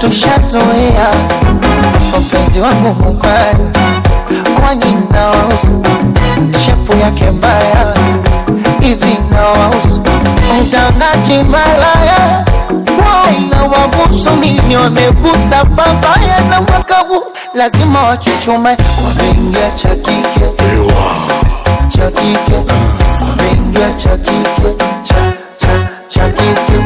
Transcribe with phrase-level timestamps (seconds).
[0.00, 1.08] tushazoea
[2.20, 3.54] mpenzi wangu mubaya
[4.60, 5.82] kwani nawausu
[6.64, 7.94] shepu yake mbaya
[8.80, 10.02] hivi nawausu
[10.62, 12.44] mtangaji malaya
[13.50, 17.22] na wabusu nini wamegusa babaya na mwaka huu.
[17.54, 18.76] Lazima wachuchume
[19.06, 20.46] wameingia cha kike
[21.88, 22.54] cha kike
[23.20, 26.85] wameingia cha kike cha cha cha kike wameingia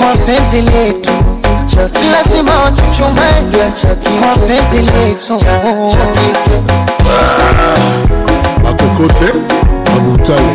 [0.00, 1.10] kwa penzi letu
[2.12, 3.32] lazima wachuchume.
[4.20, 5.38] Kwa penzi letu.
[5.38, 5.44] Cha
[5.90, 6.62] cha kike
[8.64, 9.32] bakokote
[9.84, 10.52] babutale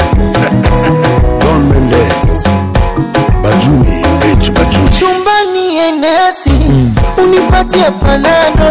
[1.40, 2.44] don mendes
[3.44, 4.02] bajuni
[4.42, 4.90] h bajuni.
[5.00, 6.52] Chumbani enesi
[7.18, 8.66] unipatie panado.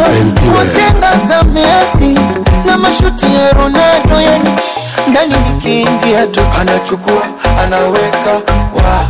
[0.59, 2.21] Wajenga za mesi
[2.67, 4.51] na mashuti ya Ronaldo yani
[5.11, 7.23] ndani nikiingia tu anachukua
[7.65, 9.05] anaweka wa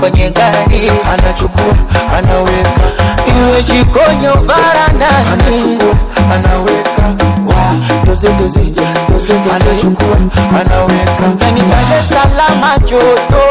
[0.00, 1.74] kwenye ah, gari anachukua
[2.18, 2.86] anaweka
[3.28, 5.08] iwe jikonyo varanda.
[5.32, 5.94] Anachukua
[6.34, 7.02] anaweka
[7.46, 7.74] wa
[8.06, 8.60] doze doze
[9.08, 10.16] doze anachukua
[10.60, 13.42] anaweka yani pale salama joto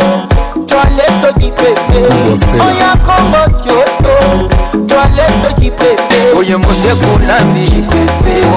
[0.65, 1.97] twaleso jipepe
[2.67, 4.49] oya kombo joto.
[4.95, 7.83] twaleso cipepe oye moseku nambi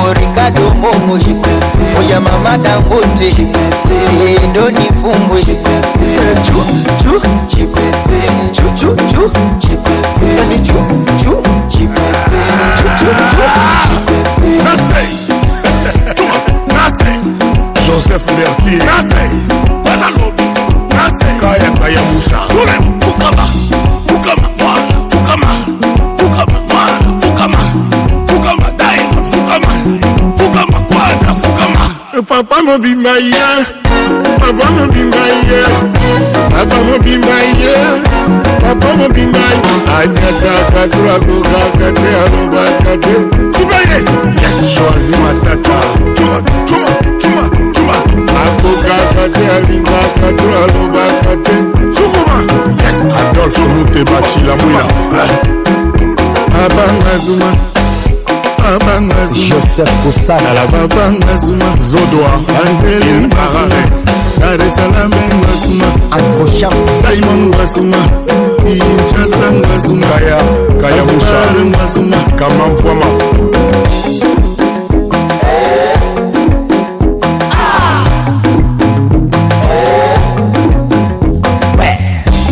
[0.04, 1.14] o ricardo momo
[1.98, 3.28] oye mama dangote
[4.44, 5.42] endoni fumbwe
[17.86, 18.82] joseph mertier
[21.40, 22.38] kayakaya musha
[23.00, 23.44] tukaba
[32.22, 33.64] papa mobimba ye.
[34.38, 35.62] Papa mobimba ye.
[36.50, 37.74] Papa mobimba ye.
[38.62, 39.40] Papa mobimba
[39.98, 43.14] anyataka turakokaka te alobaka te
[43.52, 43.98] sibaye
[44.40, 45.78] yes choisi matata.
[46.16, 46.38] Chuma.
[46.68, 46.90] Chuma.
[47.20, 47.44] Chuma.
[47.74, 47.96] Chuma.
[48.42, 51.56] akokaka te alingaka to alobaka te
[51.94, 52.38] sukuma.
[52.82, 52.98] Yes.
[53.30, 54.84] Adolphe muteba cilamwina
[56.64, 57.77] abanga zuma
[58.68, 62.30] mabanga zumala mabanga zuma zodwa
[62.66, 63.82] angelin barare
[64.40, 65.88] daresalame ngasuma
[67.02, 68.00] daimon ngasuma
[68.64, 70.38] kinchasa ngasuma kaya
[70.80, 73.08] kaya mushar ngasuma kamamfwama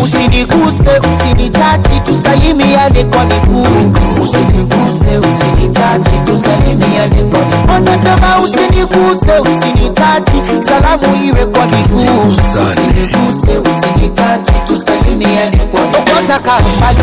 [0.03, 3.67] usiniguse usinitati tusalimiane kwa miguu.
[4.25, 5.19] Usiniguse
[8.91, 16.99] usiguse usinitaji salamu iwe kwa miguu usiguse usinitaji tusalimiane kwa okoza kambali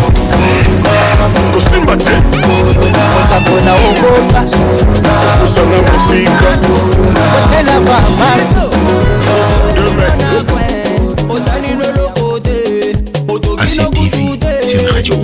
[1.54, 2.12] kusimba te.
[3.20, 4.42] Oza kona ogoka
[5.40, 6.58] kusana muzika
[7.34, 8.54] kosela famasi
[13.60, 15.16] ACTV, c'est une radio.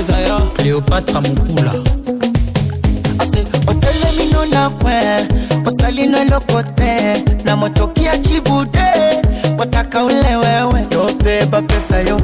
[0.00, 1.72] eza yo cléopatra mokula
[3.18, 3.44] ase
[9.56, 11.08] botaka ule wewe yo
[12.08, 12.16] yo.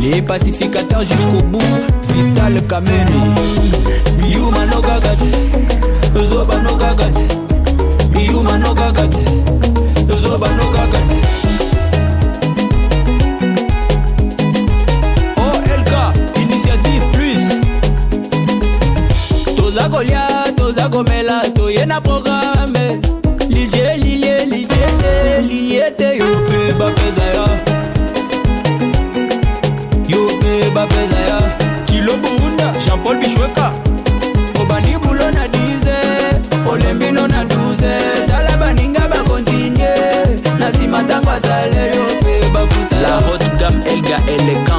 [0.00, 1.62] Les pacificateurs jusqu'au bout.
[2.08, 3.18] Vital kamene.
[4.30, 11.31] Yuma nokaka te zoba nokaka te yuma nokaka te zoba nokaka te
[20.02, 23.00] kolia toza komela toye na programe.
[23.48, 27.46] Lilie lilie lilie te lilie te yo mpe bapeza ya.
[30.08, 31.38] Yo mpe bapeza ya.
[31.86, 33.72] Kilo buunda jean-paul bishweka
[34.60, 39.94] obandi bulo na 10 olembino na 12 tala baninga bakontinue
[40.58, 44.71] na nsima ntango asale yo mpe bafuta la haute gamme elga élégance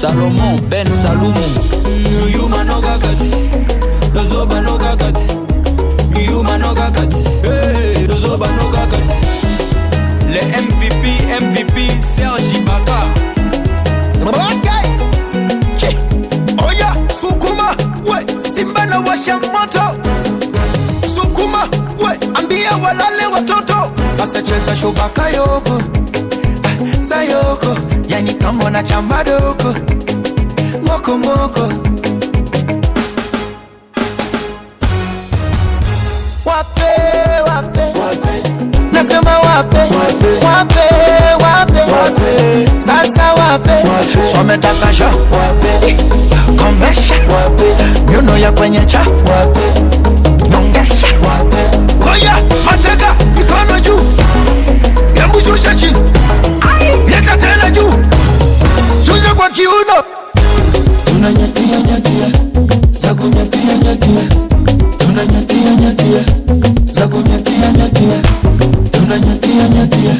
[0.00, 1.52] Salomon Ben Salomon.
[2.32, 3.28] Yuma no gagate
[4.14, 5.26] Nozoba no gagate
[6.26, 7.20] Yuma no gagate
[8.08, 8.46] Nozoba
[10.32, 11.04] Les MVP
[11.42, 12.98] MVP Sergi Ibaka
[14.24, 14.84] Okay
[16.64, 16.90] Oya
[17.20, 17.76] Sukuma.
[18.08, 19.84] We Simba na washa moto.
[21.14, 21.68] Sukuma.
[22.00, 23.92] We Ambia walale watoto.
[24.22, 25.82] Asacheza shubaka yoko.
[26.64, 27.89] Ah, Sayoko.
[28.10, 29.74] yani kama na chamba doko
[30.86, 31.64] moko moko
[36.44, 36.90] wape
[37.46, 38.32] wape, wape.
[38.92, 39.78] nasema wape.
[39.78, 40.80] Wape.
[41.42, 42.66] Wape, wape.
[42.80, 44.32] sasa wape, wape.
[44.32, 45.96] swametakasha wape.
[46.62, 47.64] Komesha wape.
[48.10, 49.00] Miuno ya kwenye cha.
[49.00, 49.80] Wape.
[50.50, 51.06] Nongesha.
[51.06, 51.78] Wape.
[52.04, 54.00] Koya mateka mikono juu.
[55.20, 55.98] Yambushusha chini
[57.10, 57.92] leta tena juu,
[59.04, 60.04] tuzo kwa kiuno,
[61.04, 62.28] tunanyatia nyatia.
[63.00, 64.22] Za kunyatia nyatia,
[64.98, 66.22] tunanyatia nyatia.
[66.92, 68.22] Za kunyatia nyatia,
[68.90, 70.14] tunanyatia nyatia.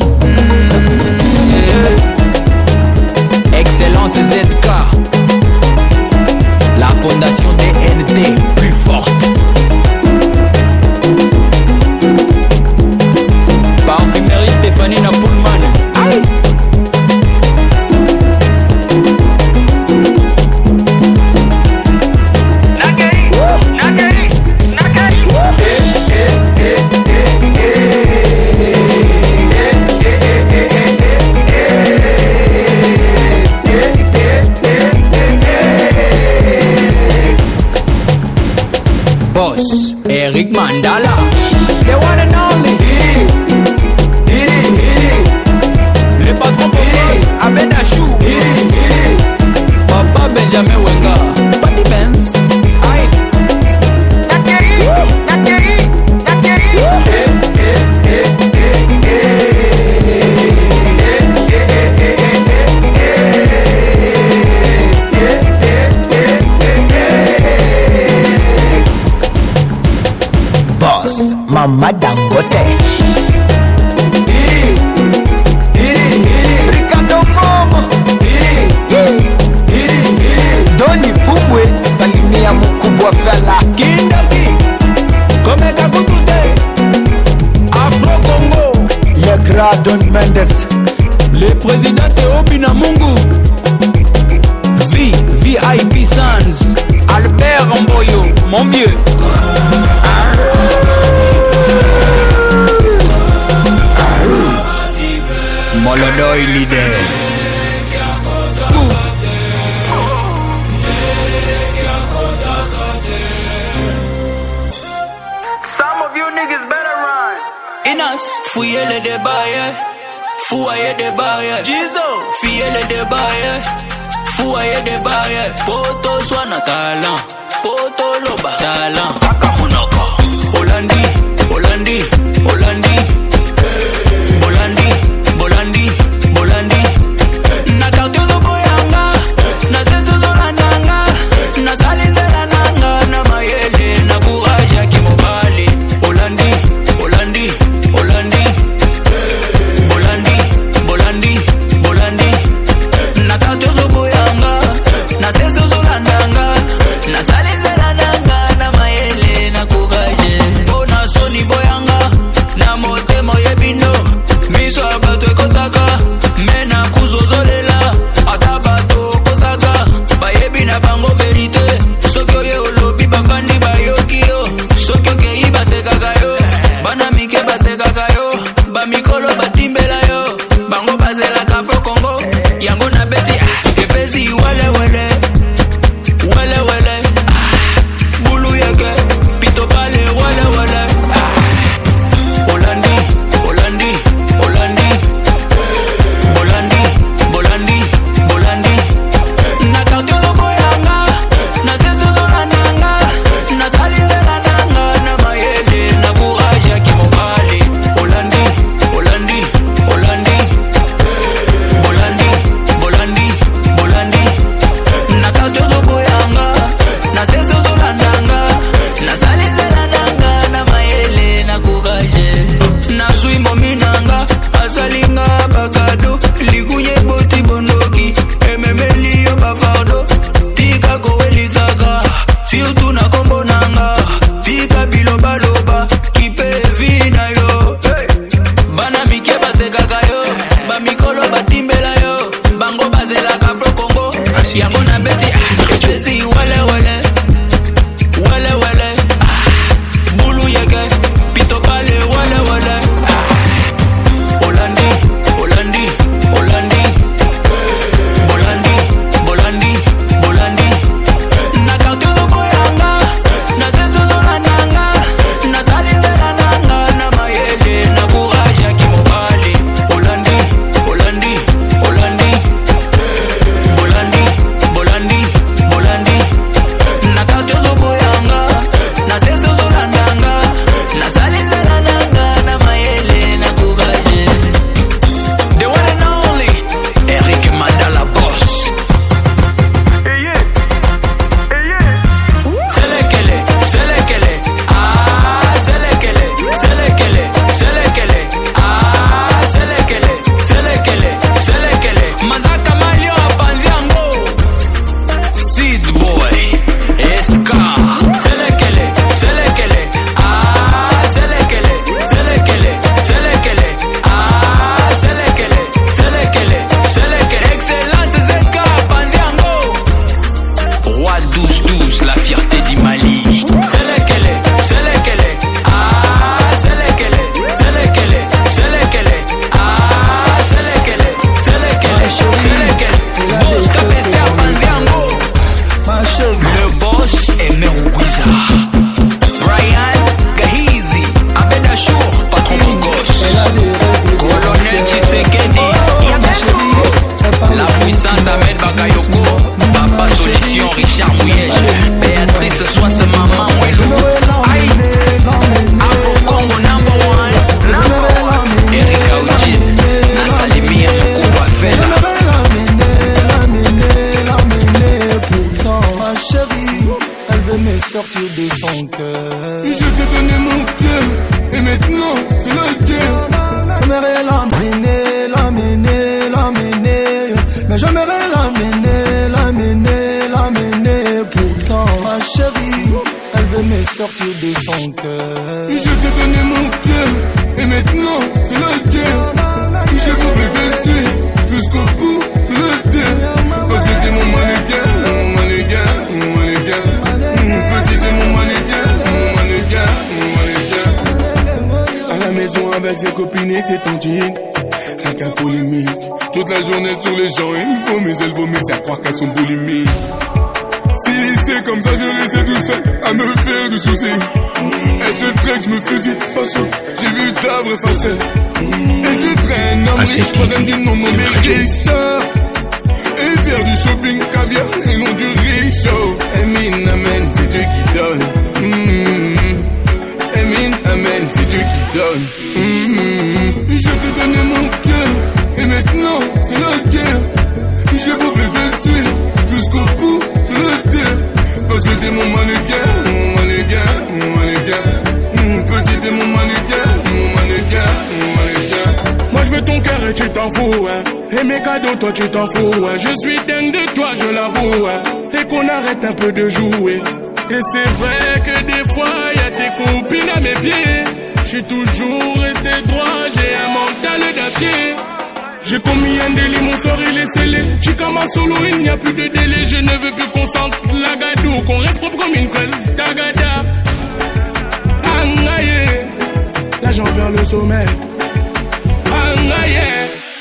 [477.30, 477.84] atteindre le sommet.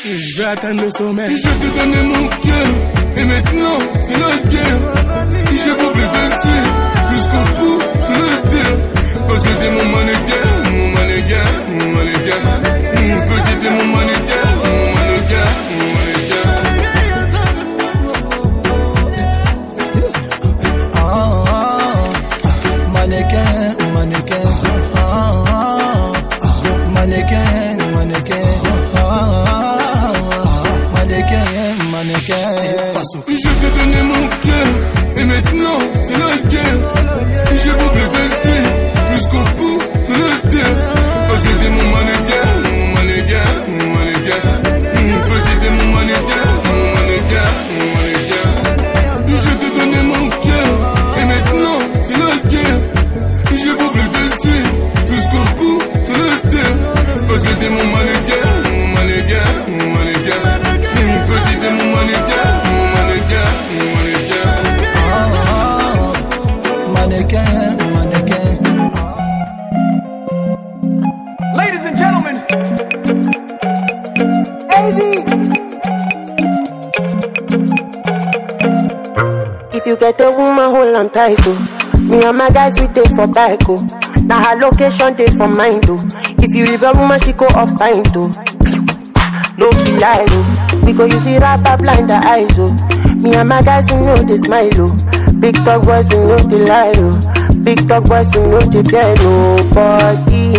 [0.06, 1.30] Je vais atteindre le sommet.
[1.30, 2.70] Je te donné mon cœur,
[3.18, 4.80] et maintenant, c'est la guerre.
[5.46, 6.66] Je vais vous faire
[7.12, 8.78] jusqu'au bout de la terre.
[9.28, 9.86] Parce que t'es mon
[81.20, 82.00] on tight, oh.
[82.00, 83.82] Me and my guys, we take for bike, oh.
[84.24, 86.02] Now her location, take for mine, oh.
[86.40, 88.28] If you leave a woman, she go off pint, oh.
[89.58, 90.26] No be lie.
[90.30, 90.82] Oh.
[90.86, 92.72] Because you see rapper blind the eyes, oh.
[93.16, 94.98] Me and my guys, we know they smile, oh.
[95.40, 97.64] Big talk boys, we know they lie, oh.
[97.64, 100.56] Big talk boys, we know they fear oh, nobody.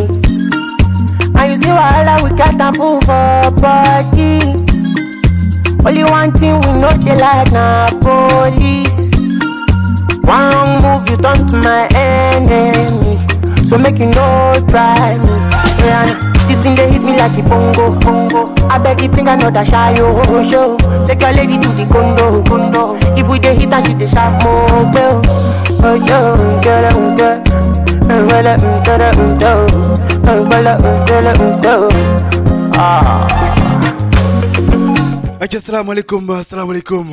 [1.39, 4.41] And you see why wahala, we got a move for body.
[5.83, 9.10] Only one thing we know they like na police.
[10.31, 13.19] One wrong move, you turn to my enemy.
[13.67, 15.35] So make you no try me.
[15.83, 16.07] Yeah,
[16.47, 18.55] the thing they hit me like a bongo, bongo.
[18.69, 20.77] I beg you think I know that shy oh show.
[21.07, 22.97] Take your lady to the condo, condo.
[23.19, 25.23] If we dey hit and she dey sharp more.
[25.83, 27.53] Oh yo, get it, get it.
[28.07, 29.17] Well, get it, get it,
[30.23, 30.67] Well, get
[31.27, 31.95] it,
[32.83, 33.27] Ah.
[35.41, 37.07] aca asalaamaaleykum asalaamaaleykum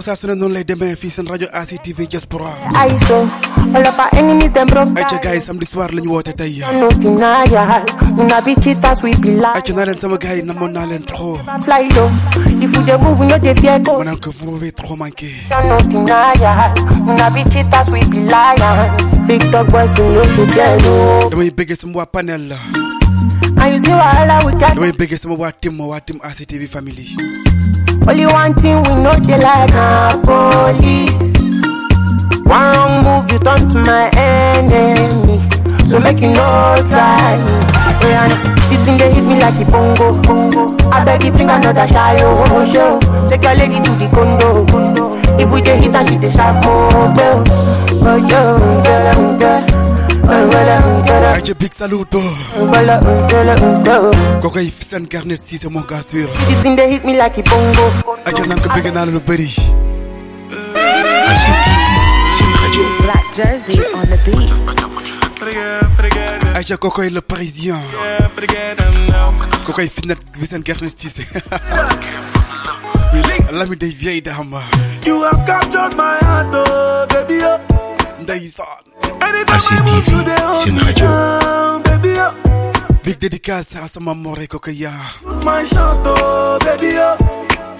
[0.00, 2.48] waxu saa su ne noonu lay demee fii seen rajo ACTV Diaspora
[2.88, 3.28] ISO,
[3.74, 6.62] all of our enemies them broke aca gars yi samedi soir la ñu woote tey
[6.80, 7.84] No denial,
[8.18, 11.02] una be cheaters, we be like aca naa leen sama gars yi namoon naa leen
[11.04, 12.08] trop fly low.
[12.64, 13.98] If you dey move, no dey fear go.
[13.98, 19.14] ma naan ko vous m'avez trop manqué una be cheaters, we be lions.
[19.26, 21.28] Big dog boys, we no dey fear no.
[21.30, 22.56] damay bëggee sama waa panel la
[23.62, 24.74] And you see wahala we got.
[24.74, 27.16] damay bëggee sama waa tim waa tim ACTV family
[28.08, 31.20] Only one thing we know they like na police.
[32.44, 35.38] One wrong move, you turn to my enemy.
[35.88, 37.52] So make you no try me.
[38.10, 38.26] Yeah,
[38.68, 40.76] this thing they hit me like a bongo, bongo.
[40.90, 42.98] I beg you bring another shy oh show.
[43.28, 45.10] Take your lady to the condo, condo.
[45.38, 47.44] If we dey hit and she dey sharp more, well.
[48.02, 49.60] Oh yo, girl, um, girl.
[49.60, 49.69] Oh, well, um, girl, um,
[50.28, 52.18] aca big saluto
[52.56, 54.10] well, girl, girl.
[54.40, 57.42] kookoy seen carnet si c'est mon gars sûr This thing they hit me like a
[57.42, 57.86] bongo.
[58.24, 59.48] aca naan ko bëgg naa la lu bëri
[61.30, 61.86] ACTV,
[62.36, 62.84] seen rajo.
[63.06, 64.50] Black jersey on the beat.
[66.56, 67.80] aca kookoy le parisien
[69.66, 71.08] kookoy fitnet bi seen carnet si
[73.52, 74.60] lami day vieille dame
[75.06, 77.58] You have captured my heart, oh baby, oh.
[78.22, 78.84] ndeysaan
[79.18, 80.08] ACTV
[80.54, 81.08] seen radio.
[83.02, 84.90] big dédicace à sama mor Kokoya.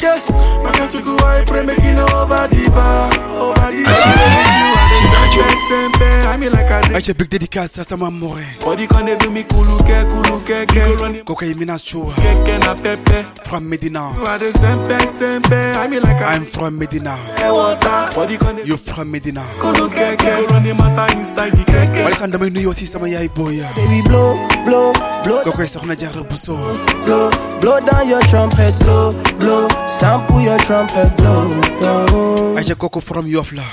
[0.02, 0.30] Yaa My shot, baby.
[0.30, 3.08] Yeah, my country go I pray make it over the bar,
[3.40, 3.94] over the bar.
[3.94, 5.42] ACTV, seen rajo.
[5.70, 6.96] Sempe, I mean like I drink.
[6.96, 10.74] aca big dédicace à sama more Body can they do me kuluke, kuluke, ke.
[10.74, 13.24] Go run it, kookoy Minas Chua keke na pepe.
[13.44, 17.52] from Medina You are the sempe, sempe, I mean like I I'm from Medina drink
[17.52, 18.10] water.
[18.16, 20.24] Body can they you from Medina kuluke, ke.
[20.24, 22.02] Go run the matter inside the keke.
[22.04, 24.34] wala san damay nuyoo si sama yaay booya Baby, blow,
[24.64, 24.92] blow,
[25.24, 26.56] blow, kookoy soxna Jaara Buso
[27.04, 33.52] blow, blow down your trumpet, blow, blow, sample your trumpet, blow, aca kooku from Yoff
[33.52, 33.64] la.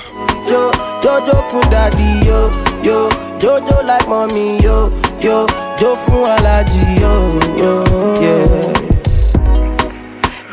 [0.50, 0.70] Yo,
[1.02, 2.50] Jojo for daddy, yo,
[2.82, 5.46] yo, Jojo like mommy, yo, yo,
[5.78, 7.12] Jo for allergy, yo,
[7.56, 7.72] yo,
[8.22, 8.72] yeah.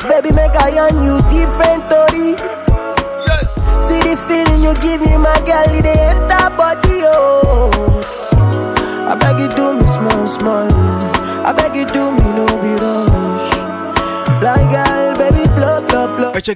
[0.10, 2.30] Baby, make I on you different, Tori.
[3.28, 3.50] yes.
[3.88, 6.95] See the feeling you give me, my girl, it dey enter body,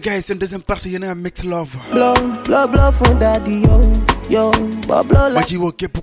[0.09, 1.69] gars yi seen deuxième partie yéen mix love.
[1.91, 2.13] Blow,
[2.45, 3.81] blow, blow from daddy, yo,
[4.29, 4.51] yo,
[4.87, 5.97] but blow ma like ci woo képp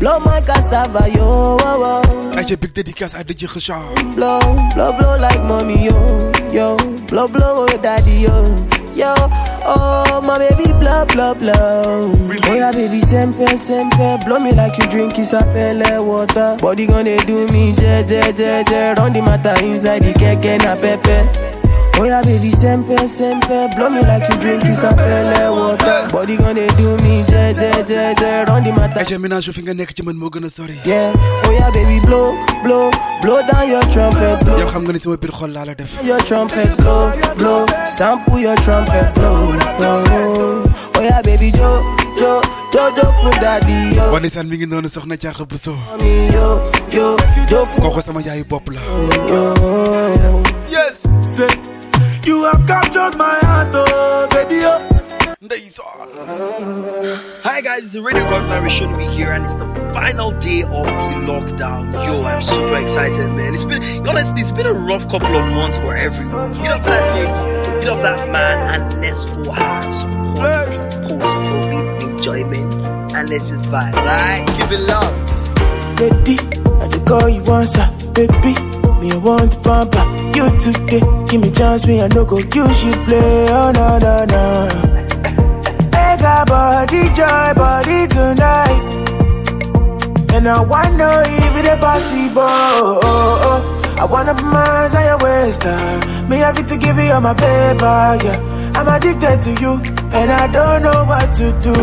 [0.00, 2.02] blow my cassava, yo, wow, wow.
[2.36, 3.76] aca big dédicace à DJ Kheucha
[4.14, 4.38] blow,
[4.74, 5.96] blow, blow like mommy, yo,
[6.52, 6.76] yo,
[7.08, 8.54] blow, blow, oh daddy, yo,
[8.94, 9.14] yo,
[9.64, 12.12] oh my baby, blow, blow, blow.
[12.46, 16.56] Oh yeah, baby, sempe, sempe, blow me like you drink isapele water.
[16.60, 20.74] Body gonna do me, je, je, je, je, run the matter inside the keke na
[20.74, 21.53] pepe.
[21.96, 26.08] Oh yeah, baby, sempe, sempe, blow me like you drink isapele water.
[26.10, 29.00] Body gonna do me, je, je, je, je, run the matter.
[29.00, 31.12] aca ménage fi nga nekk ci man moo gën a sori Yeah,
[31.46, 32.90] oh yeah, baby, blow, blow,
[33.22, 34.58] blow down your trumpet, blow.
[34.58, 35.92] yow xam nga ni sama biir xol laa la def.
[36.02, 37.62] Your trumpet blow, blow,
[37.96, 40.66] sample your trumpet blow, blow.
[40.98, 41.70] Oh yeah, baby, Jo,
[42.18, 42.32] Jo,
[42.74, 46.46] Jojo for daddy, yo, wane saan mi ngi noonu soxna Jaara Buso mommy, yo,
[46.90, 47.06] yo,
[47.50, 48.82] Jo for kooku sama yaayu bopp la
[49.30, 50.42] yo.
[50.68, 51.06] yes.
[51.34, 51.48] Say,
[52.26, 54.78] you have captured my heart, oh baby, oh.
[55.44, 56.08] ndeysaan
[57.44, 61.18] Hi guys, it's Radio Godman Rashid be here and it's the final day of the
[61.28, 61.92] lockdown.
[62.06, 63.54] Yo, I'm super excited, man.
[63.54, 66.54] It's been honestly, it's been a rough couple of months for everyone.
[66.54, 67.28] Get up that baby,
[67.82, 72.72] get up that man, and let's go have some post-COVID enjoyment
[73.12, 74.42] and let's just vibe, right?
[74.56, 75.12] Give it love.
[76.00, 76.40] Baby,
[76.80, 78.83] I the call you once, uh, baby.
[79.04, 81.00] Me, I want pamper you today.
[81.28, 83.48] Give me chance, me, I no go use you play.
[83.50, 84.44] Oh, no, no, no.
[85.92, 88.80] Make our body joy, body tonight.
[90.32, 92.40] And I wanna if it's possible.
[92.40, 93.60] Oh, oh, oh.
[94.00, 95.66] I wanna put my hands on your waist.
[95.66, 96.26] Uh.
[96.28, 98.72] Me have to give you all my paper, yeah.
[98.74, 99.72] I'm addicted to you,
[100.18, 101.76] and I don't know what to do.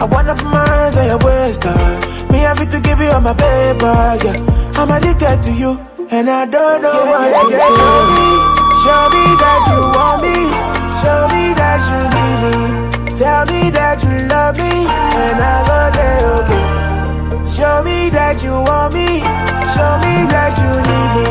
[0.00, 1.66] I wanna put my hands on your waist.
[1.66, 2.32] Uh.
[2.32, 4.36] Me have to give you all my paper, yeah.
[4.80, 5.78] I'm addicted to you,
[6.12, 7.56] and I don't know what to do.
[7.80, 8.28] Show me,
[8.84, 10.36] show me that you want me.
[11.00, 12.56] Show me that you need me.
[13.18, 14.72] Tell me that you love me,
[15.22, 16.64] and I go there, okay.
[17.54, 19.08] Show me that you want me.
[19.72, 21.26] Show me that you need me.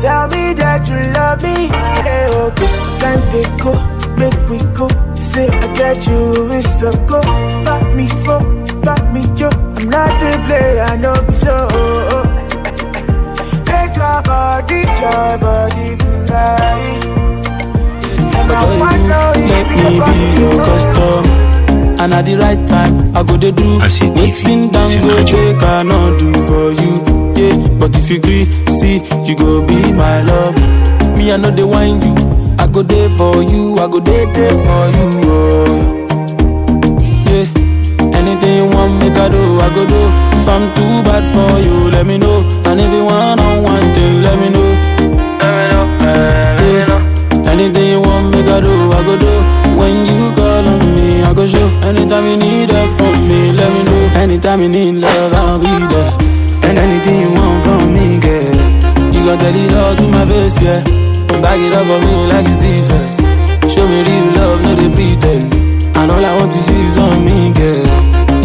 [0.00, 1.68] Tell me that you love me.
[2.04, 2.70] Hey, okay.
[3.00, 3.72] Time to go,
[4.16, 4.88] make we go.
[5.32, 7.20] Say I get you, it's a go.
[7.64, 8.40] Back me for,
[8.80, 9.48] back me yo.
[9.76, 12.23] I'm not the player, I know so.
[13.94, 17.04] Make your body, your body tonight.
[18.34, 19.76] And I wanna Let me
[20.06, 21.24] be your custom.
[22.00, 26.32] And at the right time, I go to do Waiting down go take cannot do
[26.32, 26.94] for you.
[27.38, 28.44] Yeah, but if you agree,
[28.80, 28.96] see,
[29.28, 30.56] you go be my love.
[31.16, 32.14] Me, I know they wind you.
[32.58, 35.08] I go there for you, I go there, there for you.
[35.24, 36.00] Oh.
[37.30, 37.46] Yeah,
[38.24, 40.00] anything you want, make I do, I go do.
[40.38, 42.40] If I'm too bad for you, let me know.
[42.64, 44.68] And if you want on one thing, let me know.
[45.44, 49.32] Let me eh, Yeah, anything you want, make I do, I go do.
[49.78, 51.68] When you call on me, I go show.
[51.88, 54.02] Anytime you need help from me, let me know.
[54.24, 56.12] Anytime you need love, I'll be there.
[56.66, 58.56] And anything you want from me, girl,
[59.12, 60.80] you gon' tell it all to my face, yeah.
[61.30, 63.16] And back it up for me like it's defense.
[63.74, 65.54] Show me real love, no they pretend.
[65.96, 67.83] And all I want to see is on me, girl.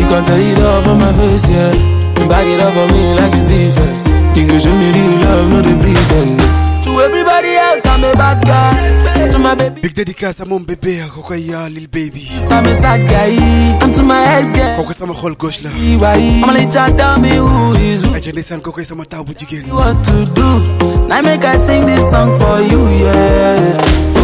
[0.09, 2.17] You gon' tell it all from my face, yeah.
[2.17, 4.07] And back it up for me like it's defense.
[4.35, 6.39] You can show me real love, no they pretend.
[6.85, 9.29] To everybody else, I'm a bad guy.
[9.29, 9.81] To my baby.
[9.81, 12.27] Big dédicace à mon bébé, à quoi ya, Lil Baby.
[12.49, 13.37] I'm a sad guy.
[13.83, 14.77] And to my ex girl.
[14.77, 15.69] Koko sama xol gauche la.
[15.69, 18.15] I'm a try tell me who is who.
[18.15, 19.69] Aja ndeysaan koko sama taw bu jigéen.
[19.69, 20.49] What to do?
[21.07, 24.18] Now I make I sing this song for you, yeah.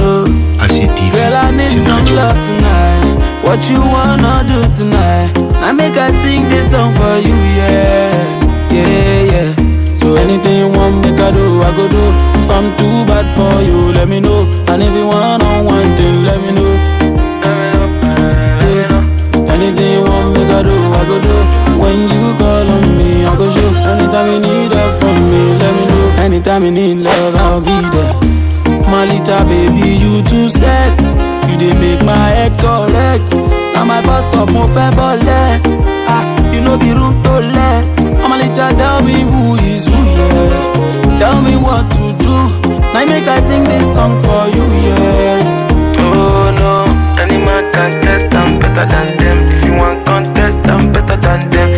[0.00, 0.24] No.
[0.58, 3.42] ACTV, Girl, I need une some love tonight.
[3.44, 5.30] What you wanna do tonight?
[5.60, 8.10] Now make I sing this song for you, yeah.
[8.70, 9.50] Yeah, yeah.
[10.00, 12.04] So anything you want, make I do, I go do.
[12.40, 14.40] If I'm too bad for you, let me know.
[14.70, 16.72] And if you want on one thing, let me know.
[18.76, 19.54] Yeah.
[19.54, 21.36] Anything you want, make I do, I go do.
[21.82, 23.70] When you call on me, I go show.
[23.92, 26.22] Anytime you need help from me, let me know.
[26.26, 28.14] Anytime you need love, I'll be there.
[28.92, 31.00] My little baby, you too set.
[31.48, 33.28] You did make my head correct.
[33.74, 35.48] Now my bus stop, mo fẹ́ bọ́lẹ̀.
[36.14, 37.86] Ah, you know be room to let.
[38.42, 41.16] Little tell me who is who, yeah.
[41.16, 42.34] Tell me what to do.
[42.92, 46.02] Now make I sing this song for you, yeah.
[46.04, 46.72] Oh no,
[47.22, 49.38] any man can test, I'm better than them.
[49.54, 51.71] If you want contest, I'm better than them.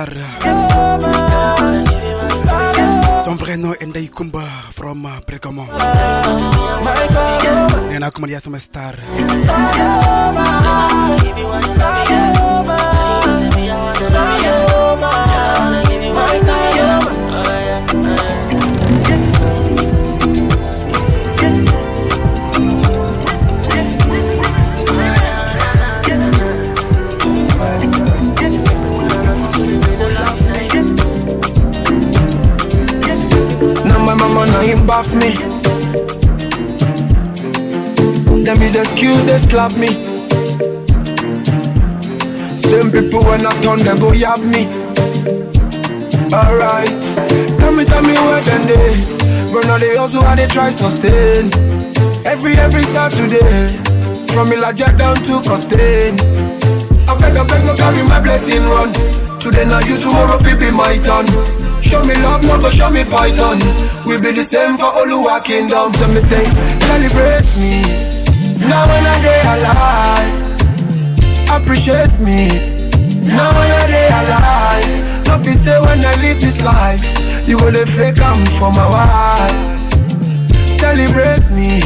[0.00, 0.08] Star.
[3.20, 4.40] Son vrai nom est Ndeye Kumba
[4.72, 5.66] from uh, Bregamon.
[7.90, 8.94] Nee naa ko man star.
[39.60, 39.88] Slap me.
[42.56, 44.64] Same people when I turn they go yab me.
[46.32, 47.02] Alright,
[47.58, 49.52] tell me tell me where then they.
[49.52, 51.52] But now they also how they try sustain.
[52.24, 53.68] Every every Saturday,
[54.32, 56.14] from Ilaja down to Costain.
[57.08, 58.92] I beg I beg no carry my blessing run.
[59.40, 61.26] Today now you tomorrow fi be my turn.
[61.82, 63.58] Show me love, no go show me python.
[64.06, 65.92] We be the same for Oluwa kingdom.
[65.94, 66.44] So me say,
[66.88, 67.99] celebrate me.
[68.70, 70.34] Now when I day alive,
[71.56, 72.40] appreciate me.
[73.26, 77.02] Now when I day alive, not be say when I live this life,
[77.48, 79.90] you go to fake I'm for my wife.
[80.78, 81.80] Celebrate me.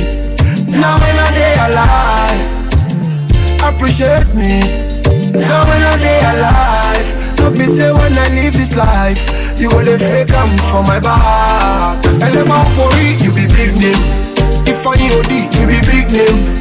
[0.69, 2.43] Now when I day alive,
[3.75, 4.61] appreciate me.
[5.33, 9.19] Now when I day alive, not be say when I live this life,
[9.59, 12.05] you go to fake I'm for my back.
[12.23, 14.05] Element for it, you be big name.
[14.67, 16.54] If I OD, you be big name.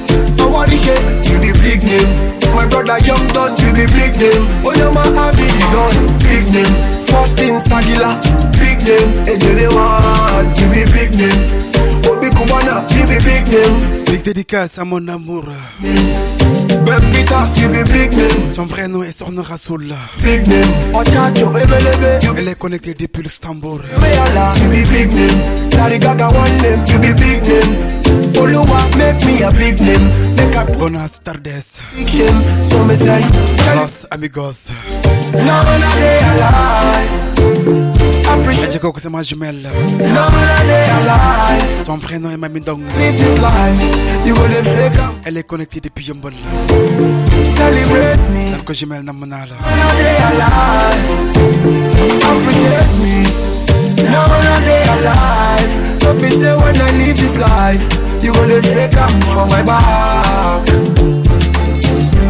[0.54, 2.38] Shape, you be big name.
[2.54, 4.46] My brother Young Don, you be big name.
[4.64, 7.06] Oh, Oyama Abi the Don, big name.
[7.08, 8.22] First in Sagila,
[8.54, 9.26] big name.
[9.26, 11.72] Ejele One, you be big name.
[12.06, 14.03] Oh, Obi Cubana, you be big name.
[14.14, 15.44] Big dédicace à mon amour.
[15.82, 18.52] Ben Peters, you be big name.
[18.52, 19.92] Son vrai nom est Sorno Rasoul.
[20.22, 20.94] Big name.
[20.94, 23.80] Ochacho, Ebelebe, Elle est connectée depuis le Stambour.
[24.00, 25.68] Reala, you be big name.
[25.70, 28.02] Daddy Gaga one name, you be big name.
[28.40, 30.36] Oluwa make me a big name.
[30.36, 31.82] Make a Buenas tardes.
[31.98, 32.64] big shame.
[32.64, 33.24] So me say,
[33.76, 34.70] Los amigos.
[38.64, 39.70] Ajiko kusema jumelle
[41.82, 42.82] Son vrai nom est Mamindong
[45.26, 46.34] Elle est connectée depuis Yombol
[48.52, 49.56] Dame que jumelle n'a monala
[52.24, 53.24] Appreciate me.
[54.10, 54.64] Now I'm
[55.00, 55.84] alive
[56.20, 57.82] be when I leave this life.
[58.24, 60.66] You will take I'm for my back.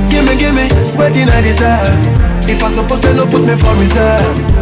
[0.10, 2.50] Gimme, gimme, what I deserve?
[2.50, 4.53] If I supposed to put me for reserve.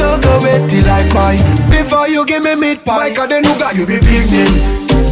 [0.00, 1.36] No go wait till I buy
[1.68, 4.56] Before you give me meat pie Mike Adenuga, you be big name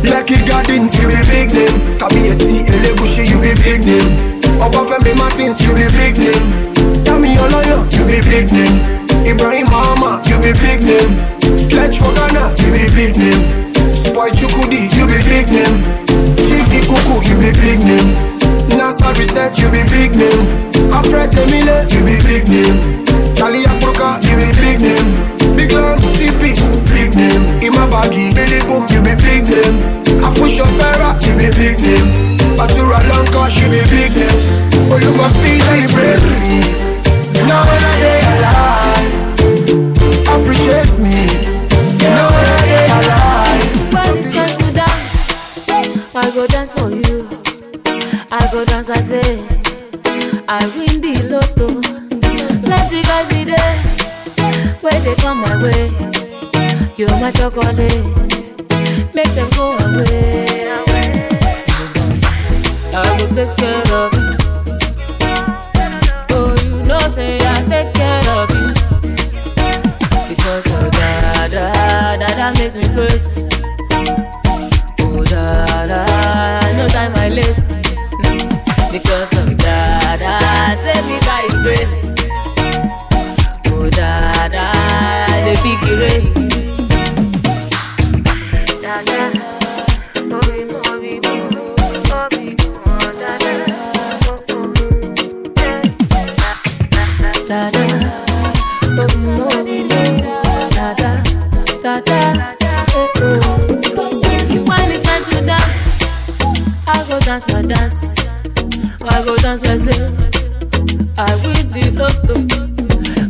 [0.09, 5.75] Lucky Gardens, you be big name Kabiyesi Elegushi, you be big name Obafemi Martins, you
[5.77, 6.73] be big name
[7.05, 8.81] Tami Oloyo, you be big name
[9.29, 11.13] Ibrahim Mahama, you be big name
[11.59, 15.85] Sledge for Ghana, you be big name Spoy Chukudi, you be big name
[16.49, 18.17] Chief Ikuku, you be big name
[18.73, 20.49] NASA Reset, you be big name
[20.97, 22.98] Alfred Emile, you be big name
[23.35, 25.09] Charlie Apruka, you be big name.
[25.57, 26.55] Big Lamb CP,
[26.93, 27.45] big name.
[27.61, 29.77] Imabagi, Billy Boom, you be big name.
[30.23, 32.37] Afusho Vera, you be big name.
[32.57, 34.41] Batura Lanka, you be big name.
[34.91, 36.61] Oluma please celebrate me.
[37.47, 39.15] Now when I day alive
[40.35, 41.19] Appreciate me.
[42.03, 45.15] Now when I day alive When it's time to dance,
[46.15, 47.29] I go dance for you.
[48.31, 49.39] I go dance like say
[50.49, 51.98] I win the lotto.
[52.91, 53.77] Guys be there,
[54.81, 55.91] where they come my way.
[56.97, 57.79] You're my chocolate,
[59.15, 60.69] make them go away.
[62.95, 64.37] I will take care of you.
[66.31, 68.73] Oh, you know, say I take care of you.
[70.29, 73.49] Because oh, da da da da make me crazy.
[75.01, 76.05] Oh, da da,
[76.77, 77.69] no time I lace.
[78.91, 80.39] Because of da da,
[80.83, 82.08] save me by grace.
[85.99, 86.39] To?
[111.19, 112.35] I I win the lotto.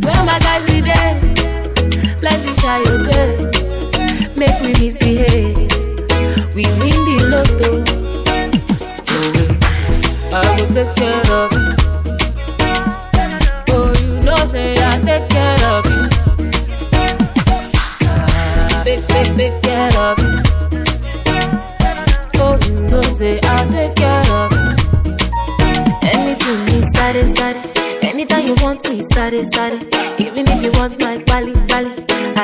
[0.05, 1.28] When my guys be there,
[2.77, 3.33] you there.
[4.37, 5.57] Make me misbehave.
[6.55, 7.71] We win the lotto.
[10.31, 11.67] I will take care of you.
[13.75, 16.03] Oh, you know say I take care of you.
[18.05, 20.35] Ah, take, take, take care of you.
[22.41, 24.69] Oh, you know say I take care of you.
[26.13, 27.59] Anything sare sare.
[28.03, 29.79] Anytime you want me sare sare.
[30.19, 31.93] Even if you want my bali bali,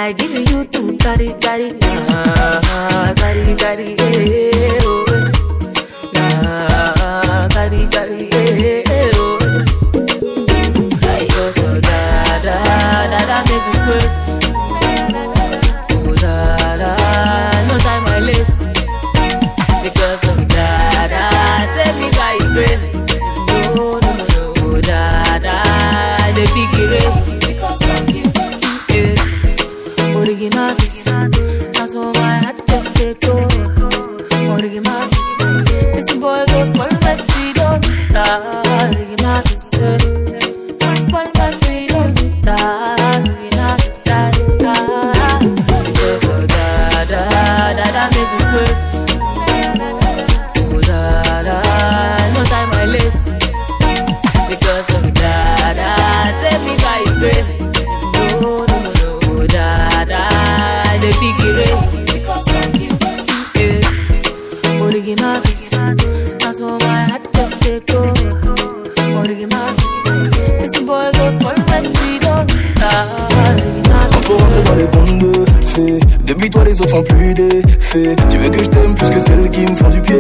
[0.04, 1.72] I give you to carry carry.
[1.82, 3.96] Ah, carry carry.
[3.98, 5.12] Eh, oh, eh.
[5.12, 5.13] Ah,
[74.02, 76.00] Sans pour rentrer dans les contes de fées.
[76.26, 79.50] Depuis toi les autres font plus d'effet Tu veux que je t'aime plus que celles
[79.50, 80.13] qui me font du pied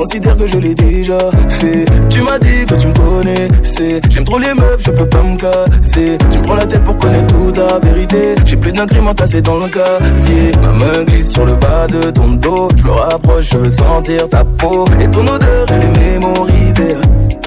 [0.00, 1.18] considère que je l'ai déjà
[1.60, 1.84] fait.
[2.08, 4.00] Tu m'as dit que tu me connaissais.
[4.08, 6.16] J'aime trop les meufs, je peux pas me casser.
[6.30, 8.34] Tu me prends la tête pour connaître toute la vérité.
[8.46, 10.52] J'ai plus d'incréments tassés dans le casier.
[10.62, 12.68] Ma main glisse sur le bas de ton dos.
[12.78, 14.86] Je me rapproche, je veux sentir ta peau.
[15.00, 16.96] Et ton odeur, je l'ai mémorisée.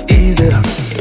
[0.10, 0.49] Easy.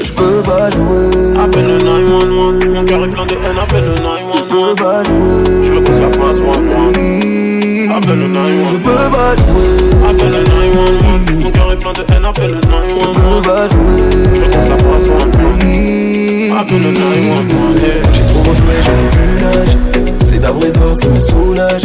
[0.02, 1.38] Je peux pas jouer.
[1.44, 4.38] Appelle le 911, mon cœur est plein de haine, appelle le 911.
[4.38, 5.64] Je peux pas jouer.
[5.64, 7.61] Je veux qu'on se la fasse moi moi.
[7.94, 8.70] Appelle le 911.
[8.70, 9.68] Je peux pas jouer
[10.08, 12.62] Appelle le 911, mon cœur est plein de haine, appelle le 911.
[13.02, 14.02] Je peux pas jouer
[14.50, 16.58] Je veux qu'on se la.
[16.58, 18.02] Appelle le 911, yeah.
[18.14, 19.76] J'ai trop rejoué, je n'ai plus l'âge
[20.24, 21.82] C'est ta présence qui me soulage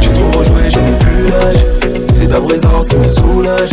[0.00, 1.64] J'ai trop rejoué, je n'ai plus l'âge
[2.12, 3.70] C'est ta présence qui me soulage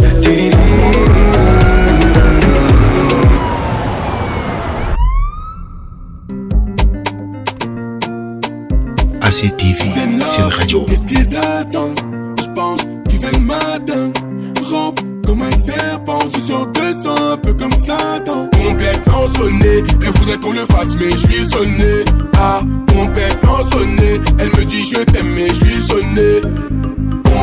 [9.43, 10.85] ACTV, c'est une radio.
[10.85, 11.99] Qu'est-ce qu'ils attendent?
[12.39, 14.11] Je pense qu'il fait le matin.
[14.69, 16.67] Rampe comme un serpent, je suis sûr
[17.07, 18.47] un peu comme Satan.
[18.53, 22.05] Complètement sonné, elle voudrait qu'on le fasse, mais je suis sonné.
[22.37, 22.61] Ah,
[22.95, 26.90] complètement sonné, elle me dit je t'aime, mais je suis sonné.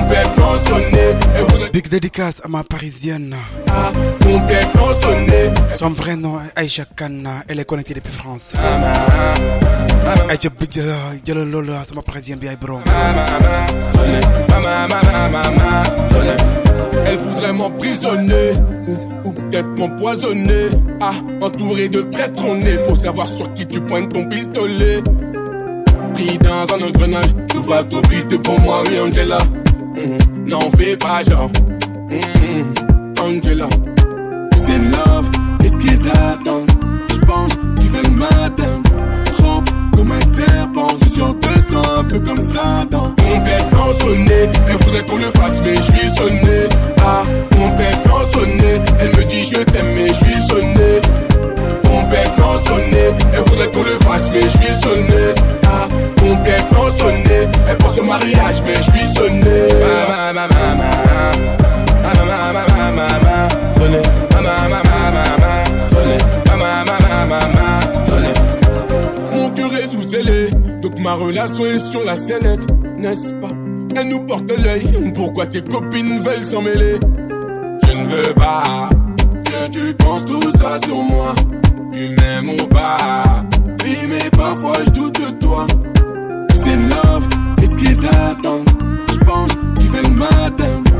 [0.08, 1.70] Complètement sonné, elle voudrait.
[1.70, 3.36] Big dédicace à ma parisienne.
[3.68, 3.92] Ah,
[4.22, 5.50] complètement sonné.
[5.76, 7.42] Son vrai nom est Aïcha Kanna.
[7.46, 8.54] Elle est connectée depuis France.
[10.30, 10.82] Aïcha Big
[11.26, 12.78] Yellow Lola, c'est ma parisienne, bien bro.
[17.06, 18.52] Elle voudrait m'emprisonner
[18.88, 20.68] ou, ou peut-être m'empoisonner.
[21.02, 22.78] Ah, entouré de traîtres, on est.
[22.88, 25.02] Faut savoir sur qui tu pointes ton pistolet.
[26.14, 29.36] Pris dans un engrenage, tout va tout vite pour moi, oui, Angela.
[29.98, 30.48] Mm-hmm.
[30.48, 31.50] Non, fais pas genre.
[33.20, 33.68] Angela.
[34.56, 35.28] C'est une love,
[35.60, 36.70] qu'est-ce qu'ils attendent?
[37.10, 38.90] J'pense qu'ils veulent m'atteindre.
[39.42, 43.12] Rampe comme un serpent, sur deux sens, un peu comme Satan.
[43.16, 46.68] Complètement sonné, elle voudrait qu'on le fasse, mais je suis sonné.
[47.04, 51.00] Ah, complètement sonné, elle me dit je t'aime, mais je suis sonné.
[51.82, 55.34] Complètement sonné, elle voudrait qu'on le fasse, mais je suis sonné.
[55.64, 55.88] Ah,
[56.20, 57.27] complètement sonné.
[57.68, 59.68] Elle pense au mariage, mais je suis sonné.
[59.80, 61.48] Ma, ma, ma, ma, ma.
[62.98, 63.48] Ma.
[63.74, 64.00] Sonné.
[64.34, 64.80] Ma, ma.
[65.90, 66.18] Sonné.
[68.06, 68.32] Sonné.
[69.32, 70.50] Mon cœur est sous scellé.
[70.82, 72.60] Donc ma relation est sur la sellette,
[72.98, 73.48] n'est-ce pas?
[73.96, 75.12] Elle nous porte l'œil.
[75.14, 76.98] Pourquoi tes copines veulent s'en mêler?
[77.86, 78.88] Je ne veux pas
[79.44, 81.34] que tu penses tout ça sur moi.
[81.92, 83.24] Tu m'aimes ou pas?
[83.84, 85.66] Oui, mais parfois je doute de toi.
[86.50, 87.37] It's in love
[87.68, 88.68] qu'est-ce qu'ils attendent?
[89.12, 90.90] Je pense qu'ils veulent m'atteindre.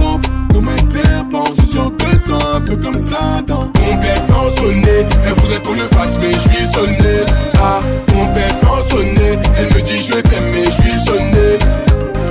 [0.00, 1.78] Rampe comme un serpent, je suis
[2.26, 3.70] sont un peu comme Satan.
[3.74, 7.24] Complètement sonné, elle voudrait qu'on le fasse, mais je suis sonné.
[7.60, 11.58] Ah, complètement sonné, elle me dit je t'aime, mais je suis sonné.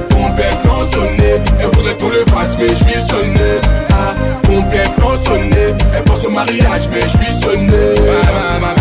[0.10, 3.60] Complètement sonné, elle voudrait qu'on le fasse, mais je suis sonné.
[3.92, 4.14] Ah,
[4.46, 7.96] complètement sonné, elle pense au mariage, mais je suis sonné.
[8.62, 8.73] Ma, ma,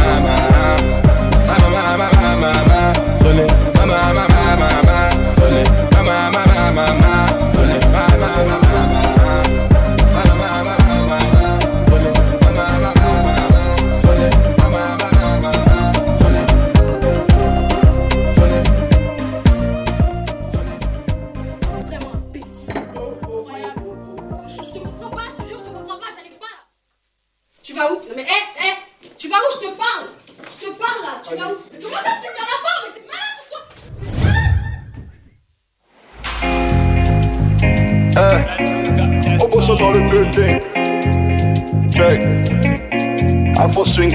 [43.93, 44.11] swing.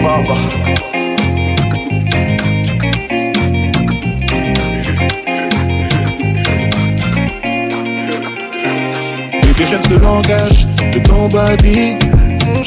[9.44, 11.96] Bébé j'aime ce langage de ton body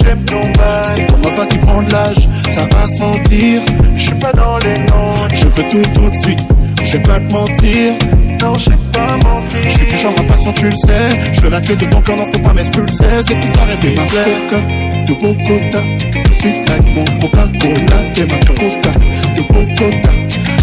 [0.05, 0.87] J'aime ton body.
[0.87, 3.63] C'est comme un qui prend de l'âge, ça va sentir
[3.97, 5.29] Je suis pas dans les noms.
[5.33, 6.41] Je veux tout tout de suite,
[6.85, 7.95] je vais pas te mentir
[8.41, 9.63] Non, je pas mentir.
[9.65, 12.17] Je suis du genre impatient, tu le sais Je veux la clé de ton cœur,
[12.17, 14.61] n'en faut pas m'expulser Cette histoire est T'es ma coca
[15.07, 16.10] de Bogota
[16.41, 18.93] Sweet like mon Coca-Cola T'es ma coca
[19.37, 20.11] de Bogota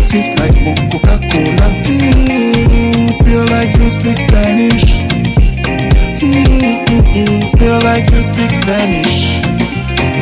[0.02, 4.86] Sweet like mon Coca-Cola mm, Feel like you speak Spanish
[6.20, 9.38] mm, Feel like you speak Spanish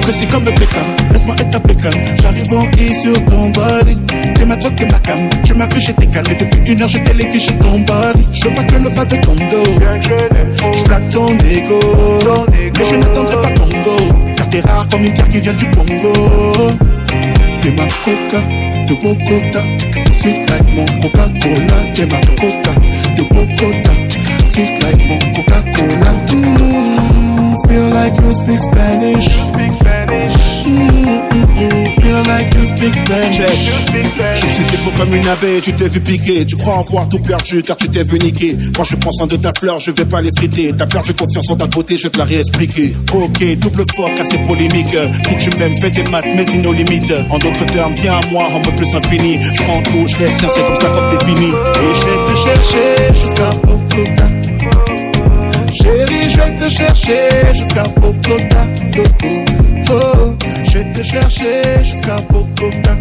[0.01, 0.84] Précis comme le Beckham,
[1.14, 3.97] laisse-moi être ta bécane J'arrive en I sur ton body
[4.36, 7.14] T'es ma drogue, t'es ma cam Tu m'as vu, j'étais calé Depuis une heure, j'étais
[7.14, 11.10] légué sur ton body Je veux pas que le bas de ton dos Je flatte
[11.12, 11.80] ton ego
[12.78, 14.24] Mais je n'attendrai pas ton go
[14.91, 16.14] comme une carte qui vient du Congo.
[17.62, 18.41] T'es ma coca
[18.88, 19.62] de Bogota.
[20.14, 21.93] Sweet like mon Coca-Cola.
[21.93, 22.74] T'es ma coca
[23.18, 23.91] de Bogota.
[24.46, 26.12] Sweet like mon Coca-Cola.
[26.32, 29.28] Mm, Feel like you speak Spanish.
[29.54, 30.45] Mm, mm,
[34.70, 36.45] c'est beau comme une abeille, tu t'es vu piquer.
[36.45, 38.57] Tu crois avoir tout perdu car tu t'es vu niquer.
[38.76, 40.72] Moi je prends soin de ta fleur, je vais pas les friter.
[40.78, 42.95] T'as perdu confiance en ta beauté, je te la réexpliquer.
[43.13, 44.95] Ok, double fuck, assez polémique.
[45.28, 47.13] Si tu m'aimes, fais des maths, mais nos limites.
[47.30, 49.39] En d'autres termes, viens à moi, rends-moi plus infini.
[49.41, 51.47] Je prends tout, je laisse c'est comme ça quand t'es fini.
[51.47, 54.28] Et je vais te chercher jusqu'à Bogota
[55.82, 60.35] Chérie, je vais te chercher jusqu'à Bogota oh, oh, oh.
[60.35, 60.35] Je
[60.96, 62.96] te chercher jusqu'à Bogota.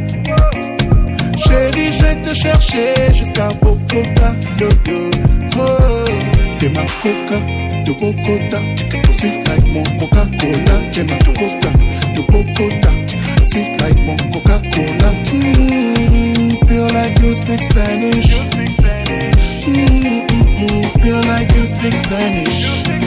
[1.47, 4.34] Chérie, je vais te chercher jusqu'à Bogota.
[4.59, 5.11] Yo, yo,
[5.59, 6.05] oh.
[6.72, 7.38] Ma coca
[7.84, 8.59] de Bogota.
[9.11, 10.76] Sweet like mon Coca-Cola.
[10.92, 11.72] T'es ma coca
[12.14, 12.90] de Bogota.
[13.42, 15.11] Sweet like mon Coca-Cola.
[15.32, 18.34] Mm, Feel like you speak Spanish.
[19.66, 23.03] Mm, mm, mm, Feel like you speak Spanish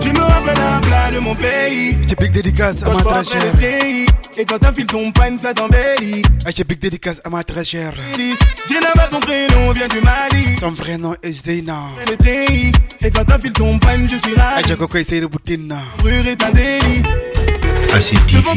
[0.00, 1.96] Tu me rappelles un plat de mon pays.
[2.34, 3.52] Dédicace à Quand ma je très chère.
[4.36, 6.22] Et quand t'enfiles ton pagne, ça t'embellit.
[6.52, 7.94] J'ai big dédicace à ma très chère.
[8.68, 10.56] Jenna, ton prénom vient du Mali.
[10.58, 11.76] Son vrai nom est Zeyna.
[13.00, 14.64] Et quand t'enfiles ton pagne, je suis ravi.
[14.64, 15.76] Aja Koko essaye de Boutina.
[15.98, 17.02] Brûler est un délit.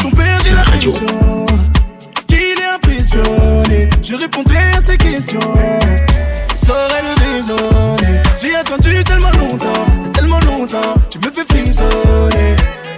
[0.01, 0.91] Ton père, c'est la radio.
[3.09, 5.39] Je répondrai à ces questions.
[6.55, 8.19] Saurais le raisonner.
[8.41, 10.95] J'ai attendu tellement longtemps, tellement longtemps.
[11.09, 12.55] Tu me fais frissonner.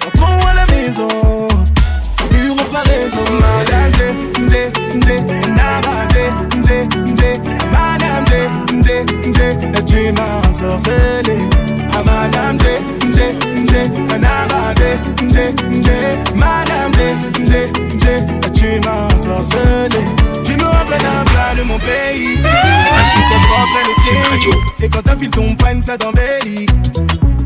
[0.07, 1.07] Entrons à la maison.
[1.07, 3.21] Au bureau par raison.
[3.39, 6.25] Madame Ndé, Ndé, Ndé, Nabadé,
[6.57, 7.39] Ndé, Ndé.
[7.71, 8.25] Madame
[8.73, 9.83] Ndé, Ndé, Ndé.
[9.85, 11.37] Tu m'as sorcelé.
[12.03, 12.73] Madame Ndé,
[13.05, 13.27] Ndé,
[13.61, 13.81] Ndé.
[14.19, 15.97] Nabadé, Ndé, Ndé.
[16.35, 17.61] Madame Ndé, Ndé,
[17.93, 18.49] Ndé.
[18.53, 19.07] Tu m'as
[19.39, 20.01] ensorcelé.
[20.43, 22.37] Tu me rappelles un plat de mon pays.
[24.29, 24.51] radio.
[24.81, 26.65] Et quand t'enfiles ton pagne, ça t'embellit.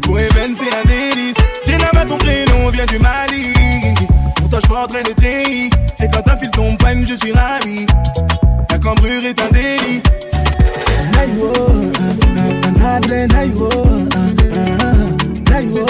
[0.01, 1.37] Pour Even, c'est un délice.
[1.65, 3.53] Jenna, ton prénom vient du Mali.
[4.35, 5.69] Pour toi, je porterai le treillis.
[5.99, 7.85] Et quand t'enfiles ton pagne, je suis ravi.
[8.69, 10.01] La cambrure est un délit.
[11.13, 11.53] Naïwo,
[12.77, 13.69] nadre, naïwo,
[15.49, 15.85] naïwo,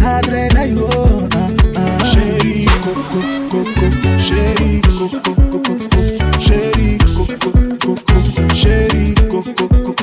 [0.00, 0.88] nadre, naïwo.
[2.10, 3.20] Chérie, coco,
[3.50, 3.79] coco,
[4.20, 5.76] chérie, coco, coco,
[6.38, 7.50] chérie, coco,
[7.80, 9.99] coco, chérie, coco, coco,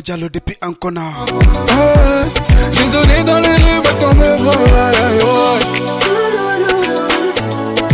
[0.00, 1.00] Diallo depuis Ancona.
[1.00, 4.90] Hey, eh, désolé dans les rues, va me voir là.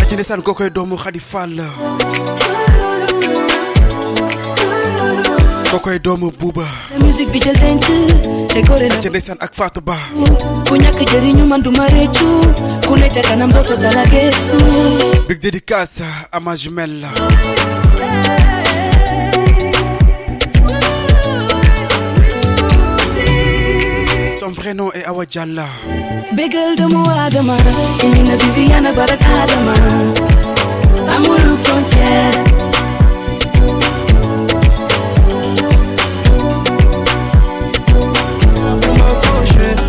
[0.03, 1.63] Adjene San Kokoy Domo Khadifal.
[5.71, 6.65] Kokoy Domo Bouba.
[7.03, 7.93] Musique Bidjel Dentu,
[8.53, 8.91] c'est Corée.
[8.91, 9.97] Adjene San ak Fatou Ba?
[10.69, 11.07] Ku ñak ne
[13.91, 14.05] la.
[15.29, 17.07] Big dédicace à ma jumelle.
[24.43, 25.63] Son vrai nom est Awa Diallo.
[26.37, 27.55] bégal doomu aadama
[28.05, 29.75] indi na Viviane Barak Adama
[31.15, 32.35] amul frontière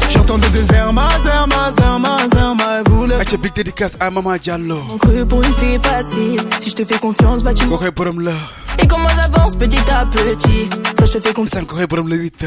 [0.10, 3.18] J'entends des déserts, ma zère, ma zère, ma zère, ma voulait.
[3.42, 4.78] Big dédicace à Maman Diallo.
[5.00, 8.34] cru pour une fille facile si je te fais confiance vas-tu kookoy borom la.
[8.80, 10.70] Et comment j'avance petit à petit?
[10.98, 12.46] Quand je te fais confiance ndeysaan kookoy borom la 8.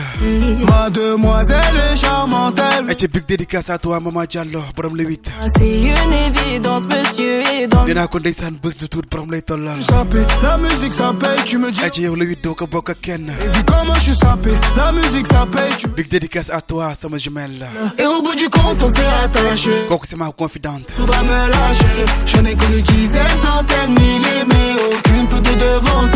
[0.68, 2.90] Ma demoiselle est charmante, elle.
[2.90, 5.30] Ache big dédicace à toi Maman Diallo borom la 8.
[5.56, 9.42] c'est une évidence monsieur et dans nee naa ko ndeysaan bés du tuut borom lay
[9.42, 9.82] tollal.
[9.84, 11.82] Sapé, la musique ça paye, tu me dis.
[11.84, 13.28] Ache yow la 8 doo ko bokk ak kenn.
[13.30, 16.92] Et vu comment je suis sapé, la musique ça paye, tu Big dédicace à toi
[17.00, 17.66] sama jumelle.
[17.98, 19.70] Et au bout du compte, on s'est attaché.
[19.88, 20.90] kooku c'est ma confidente.
[20.96, 22.04] Faudra me lâcher.
[22.26, 26.15] Je n'ai connu dizaines, centaines, milliers, mais aucune peut te devancer.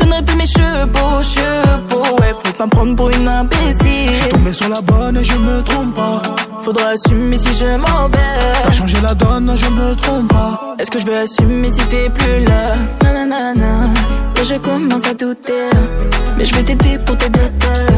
[0.00, 4.28] Je donnerai plus mes chevaux, chevaux, ouais faut pas me prendre pour une imbécile.
[4.30, 6.22] Tombé sur la bonne et je me trompe pas.
[6.62, 8.08] Faudra assumer si je m'en
[8.62, 10.76] T'as vais changé la donne, je me trompe pas.
[10.78, 12.76] Est-ce que je vais assumer si t'es plus là?
[13.02, 13.92] Nanana,
[14.40, 15.70] et je commence à douter
[16.38, 17.89] Mais je vais t'aider pour tes Et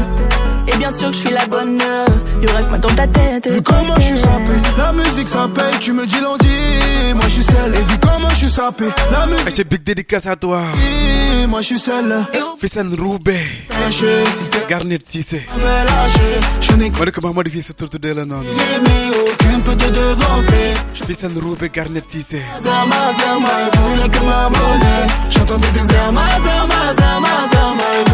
[0.82, 1.78] bien sûr que je suis la bonne
[2.42, 5.78] Y'aurait que moi dans ta tête Vu comment je suis sapé, la musique ça paye,
[5.78, 7.14] tu me dis lundi.
[7.14, 9.60] Moi je suis seul, et vu comment je suis sapé, la musique.
[9.60, 10.60] Ache big dédicace à toi.
[11.48, 11.92] Moi je suis si
[14.50, 15.46] t'es Garnet Cissé.
[15.56, 18.40] me lâcher, je n'ai ko maa modifié sa tur tuddee la mais
[19.22, 20.68] aucune peut te devancer.
[21.06, 22.42] Fissen Roubé Garnet Cissé.
[22.62, 25.06] Zama, zama, elle voulait que ma monnaie.
[25.30, 26.66] J'entendais des mazar,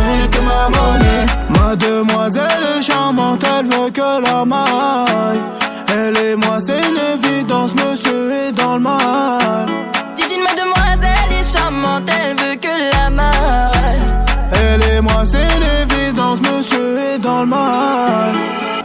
[0.09, 1.27] elle voulait que ma monnaie.
[1.51, 5.43] Ma demoiselle est charmante, elle veut que la maille.
[5.93, 9.67] Elle et moi, c'est une évidence, monsieur est dans le mal.
[10.17, 14.03] Didine, ma demoiselle est charmante, elle veut que la maille.
[14.53, 18.35] Elle et moi, c'est une évidence, monsieur est dans le mal.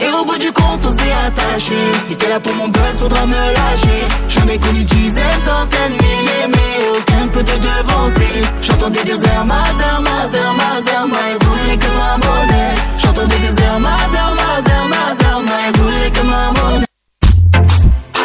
[0.00, 0.52] Et au bout du
[0.82, 1.76] on s'est attaché.
[2.06, 4.02] Si t'es là pour mon buzz, faudra me lâcher.
[4.28, 8.34] J'en ai connu dizaines, centaines, milliers, mais aucun peut te devancer.
[8.62, 12.74] J'entendais des airs, mazar, mazar, moi, elle voulait que ma monnaie.
[12.98, 16.86] J'entendais des airs, mazar, mazar, moi, elle voulait que ma monnaie.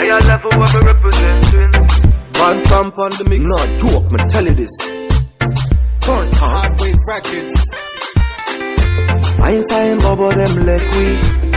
[0.02, 1.89] I love who I'm representing.
[2.41, 3.43] On the mix.
[3.43, 4.72] No joke, man, tell you this.
[6.02, 6.52] Turn time.
[6.52, 7.66] Heartbreak Records.
[9.41, 11.49] I find bubble them like we.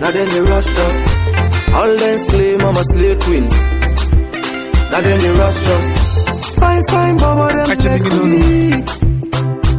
[0.00, 0.98] Now then they rush us.
[1.74, 3.54] All them slay mama slay queens.
[4.90, 5.86] Now then they rush us.
[6.58, 8.70] Fine, fine bubble them like we.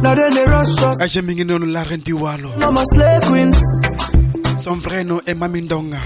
[0.02, 1.00] Now then they rush us.
[1.04, 3.58] aca mi ngi noonu la reine du waalo Mama slay queens.
[4.58, 5.98] son vrai nom est Mami Ndonga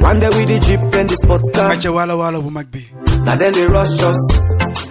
[0.00, 1.70] One day with the jeep and the sports car.
[1.72, 2.82] aca waalo waalo bu mag bi
[3.24, 4.20] Now then they rush us.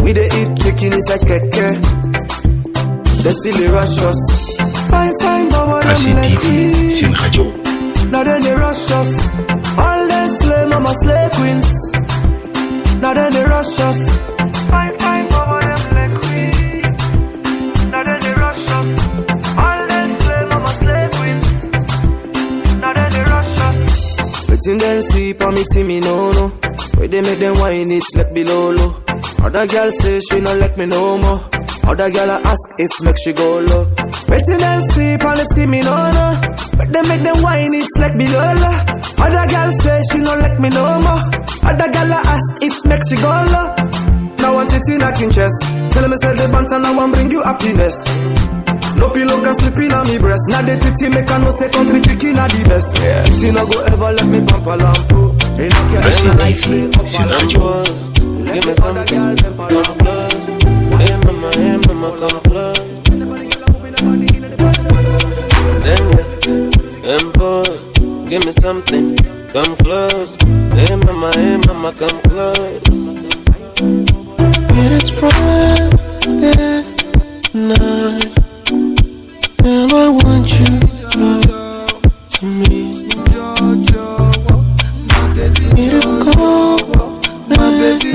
[0.01, 1.67] We they eat chicken is a keke.
[3.23, 4.19] They still they rush us.
[4.89, 6.91] Fine, fine, bubble them ACTV, like we.
[6.91, 7.43] c'est une radio.
[8.11, 9.11] Now then they rush us.
[9.77, 11.69] All them slay mama slay queens.
[13.01, 13.99] Now then they rush us.
[14.69, 16.41] Fine, fine, bubble them like we.
[17.91, 18.89] Now then they rush us.
[19.63, 21.49] All them slay mama slay queens.
[22.81, 24.49] Now then they rush us.
[24.49, 26.47] Waiting then see for me see me no no.
[26.97, 29.03] Where they make them whine it like below low.
[29.45, 31.39] Other girl say she not like me no more.
[31.91, 33.83] Other girl I ask if make she go low.
[34.31, 36.39] Waiting then see for me see me no no.
[36.79, 38.75] But they make them whine it like below low.
[39.19, 41.19] Other girl say she not like me no more.
[41.67, 43.75] Other girl I ask if make she go low.
[44.39, 45.59] Now want it in a king chest.
[45.91, 47.99] Tell me say the bant and I want bring you happiness.
[48.95, 50.47] No pillow can sleep in on me breast.
[50.47, 53.03] Now the titty make a no say country chicken are the best.
[53.03, 53.19] Yeah.
[53.27, 55.27] Titty no go ever let me pump a lampo.
[55.27, 55.35] Oh.
[55.59, 57.83] They knock your head and like say up c'est une radio.
[58.47, 59.41] Give me something,
[61.61, 62.79] Hey mama, come close.
[65.83, 67.83] Then yeah, impose.
[68.29, 69.15] Give me something,
[69.53, 70.37] come close.
[70.73, 72.81] Hey mama, hey mama, come close.
[74.81, 76.81] It is Friday
[77.53, 78.25] night,
[79.63, 80.79] and I want you
[82.29, 82.81] to me.
[85.77, 86.97] It is cold,
[87.49, 88.11] my baby,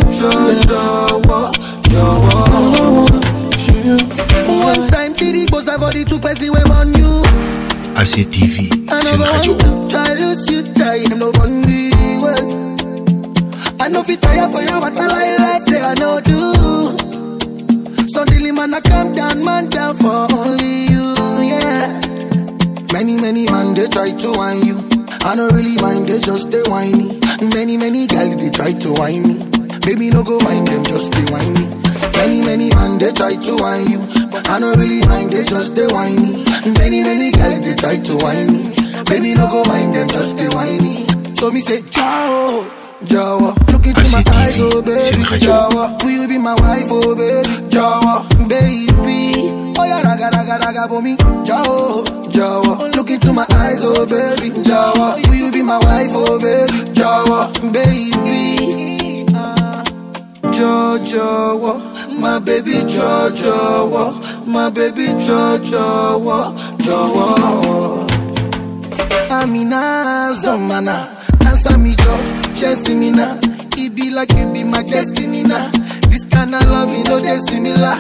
[1.97, 3.06] One
[5.57, 7.23] boss a body to press the on you.
[7.97, 9.53] I c'est une never radio.
[9.53, 11.31] want to try lose you, try him no
[12.25, 12.45] well.
[13.81, 16.39] I know fit tire for you, but I lie like say I know do.
[18.09, 21.15] Suddenly man I calm down, man down for only you,
[21.53, 22.01] yeah.
[22.93, 24.77] Many many man they try to whine you.
[25.25, 27.19] I don't really mind, they just they whiny.
[27.55, 29.35] Many many gal they try to whine me.
[29.87, 31.86] Baby no go mind them, just they whine me.
[32.17, 33.99] Many many man they try to whine you,
[34.31, 36.45] but I don't really mind, they just they whiny.
[36.79, 38.75] Many many gal they try to whine me.
[39.05, 41.07] Baby no go mind them, just they whiny.
[41.37, 42.67] So me say ciao.
[43.05, 47.47] Jawa, look into my eyes, oh baby, Jawa, will you be my wife, oh baby,
[47.69, 52.03] Jawa, baby, oh yeah, raga, raga, raga, for me, Jawa,
[52.33, 56.73] Jawa, look into my eyes, oh baby, Jawa, will you be my wife, oh baby,
[56.99, 59.85] Jawa, baby, ah,
[60.43, 68.07] Jawa, my baby, Jawa, my baby, Jawa, Jawa,
[69.31, 72.43] Amina, Zomana, answer me, Joe.
[72.55, 73.39] Chasing me now.
[73.79, 75.71] It be like you be my destiny now.
[76.09, 77.97] This kind of love, you know, they similar.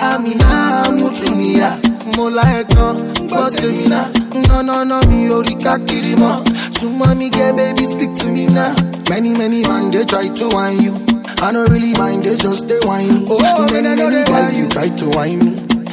[0.00, 1.80] Amina, Mutumia.
[2.16, 4.10] Mola Ekon, but to me now.
[4.48, 6.44] No, no, no, me, Orika Kirima.
[6.78, 8.74] So, mommy, get baby, speak to me now.
[9.08, 11.13] Many, many man, they try to whine you.
[11.44, 13.26] I don't really mind, they just they whine.
[13.28, 15.50] Oh, many, many girl, you try to whine me.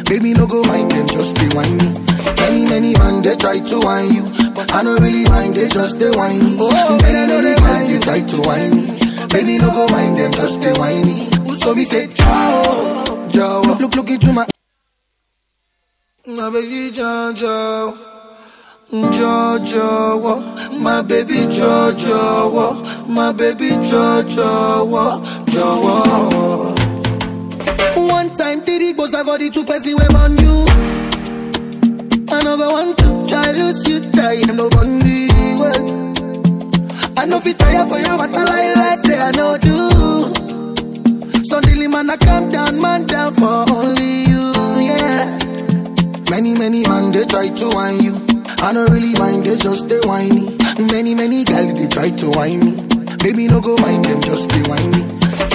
[0.07, 1.91] Baby, no go mind them, just they whine me.
[2.39, 4.23] Many, many man, they try to whine you.
[4.55, 6.79] But I don't really mind, they just they whine oh, me.
[6.79, 9.27] Oh, many, many girl, you try to whine me.
[9.27, 11.59] Baby, no go mind them, just they whine me.
[11.59, 13.61] So me say, ciao, ciao.
[13.63, 14.47] Look, look, look into my...
[16.27, 18.10] My baby, ciao, ciao.
[18.91, 26.77] Jojo, my baby Jojo, my baby Jojo, Jojo.
[28.09, 30.65] One time, Diddy goes a body press the wave on you.
[32.43, 34.67] Never want to try lose you, try him no
[35.55, 35.81] well.
[37.17, 41.43] I know fit tire for you, but I lie say I know do.
[41.45, 44.51] Suddenly man I calm down, man down for only you,
[44.83, 45.39] yeah.
[46.29, 48.30] Many, many man, they try to whine you.
[48.63, 50.55] I don't really mind, they just they whiny.
[50.91, 52.71] Many, many girls, they try to whine me.
[53.17, 55.03] Baby, no go mind them, just be whiny.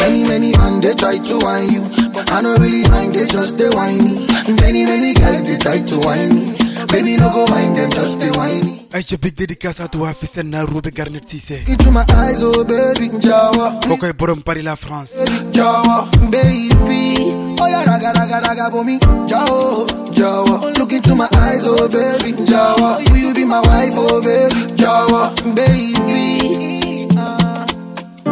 [0.00, 1.82] Many, many man, they try to whine you.
[2.12, 4.26] But I don't really mind, they just they whiny.
[4.60, 6.65] Many, many girls, they try to whine me.
[6.92, 8.86] Baby, no go mind them, just be whiny.
[8.92, 9.82] ayca big dédicace
[10.18, 13.78] fi seen Roubé Garnet Cissé Into my eyes, oh baby, Jawa.
[13.86, 15.12] kookoy borom Paris la France
[15.52, 17.14] Jawa, baby.
[17.60, 18.98] Oh yeah, raga, raga, raga for me.
[19.28, 20.78] Jawa, Jawa.
[20.78, 22.98] Look into my eyes, oh baby, Jawa.
[23.10, 27.08] Will you be my wife, oh baby, Jawa, baby.
[27.16, 27.66] Ah.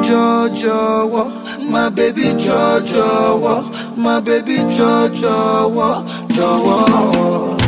[0.03, 1.25] Jawa,
[1.71, 7.64] my baby, Jawa, my baby, Jawa, Jawa.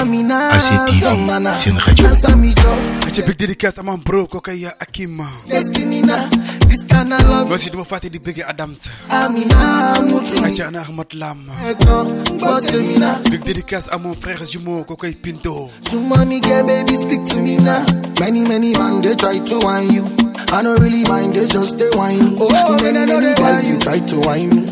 [0.00, 1.54] Amina, ACTV, Zamana.
[1.54, 2.06] c'est une radio.
[2.06, 3.06] Answer me, Joe.
[3.06, 6.28] ayca big dédicace à mon bro kookoy Akim Destiny na,
[6.68, 7.48] this kind of love.
[7.48, 10.42] mais aussi duma fàtte di bëgg Adams Amina, Mutu.
[10.44, 11.44] ayca ana Ahmad Lam
[12.40, 13.16] But me now.
[13.30, 17.56] big dédicace à mon frère jumeau kookoy Pinto So mommy, get baby, speak to me
[17.56, 17.84] now.
[18.18, 20.04] Many, many man, they try to whine you.
[20.52, 22.36] I don't really mind, they just they whine.
[22.40, 24.62] Oh, many, many girl, you try to whine me.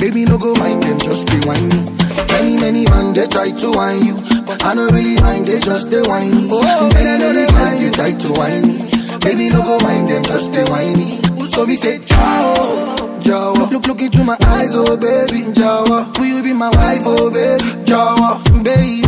[0.00, 1.99] Baby, no go mind them, just be whiny.
[2.32, 4.14] Many, many man, they try to whine you.
[4.46, 6.48] But I don't really mind, they just they whiny.
[6.50, 8.90] Oh, many, many girl, you try to whine me.
[9.20, 11.20] Baby, no go mind them, just be whiny.
[11.52, 12.96] So me say, ciao.
[13.20, 13.70] Jawa.
[13.70, 16.16] Look, look into my eyes, oh baby, Jawa.
[16.18, 19.02] Will you be my wife, oh baby, Jawa, baby?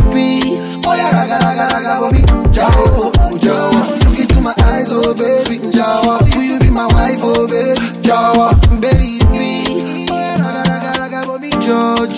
[0.85, 2.21] Oh yeah, raga, raga, raga for me,
[2.53, 4.09] Jawa, Jawa.
[4.09, 6.35] Look into my eyes, oh baby, Jawa.
[6.35, 8.53] Will you be my wife, oh baby, Jawa,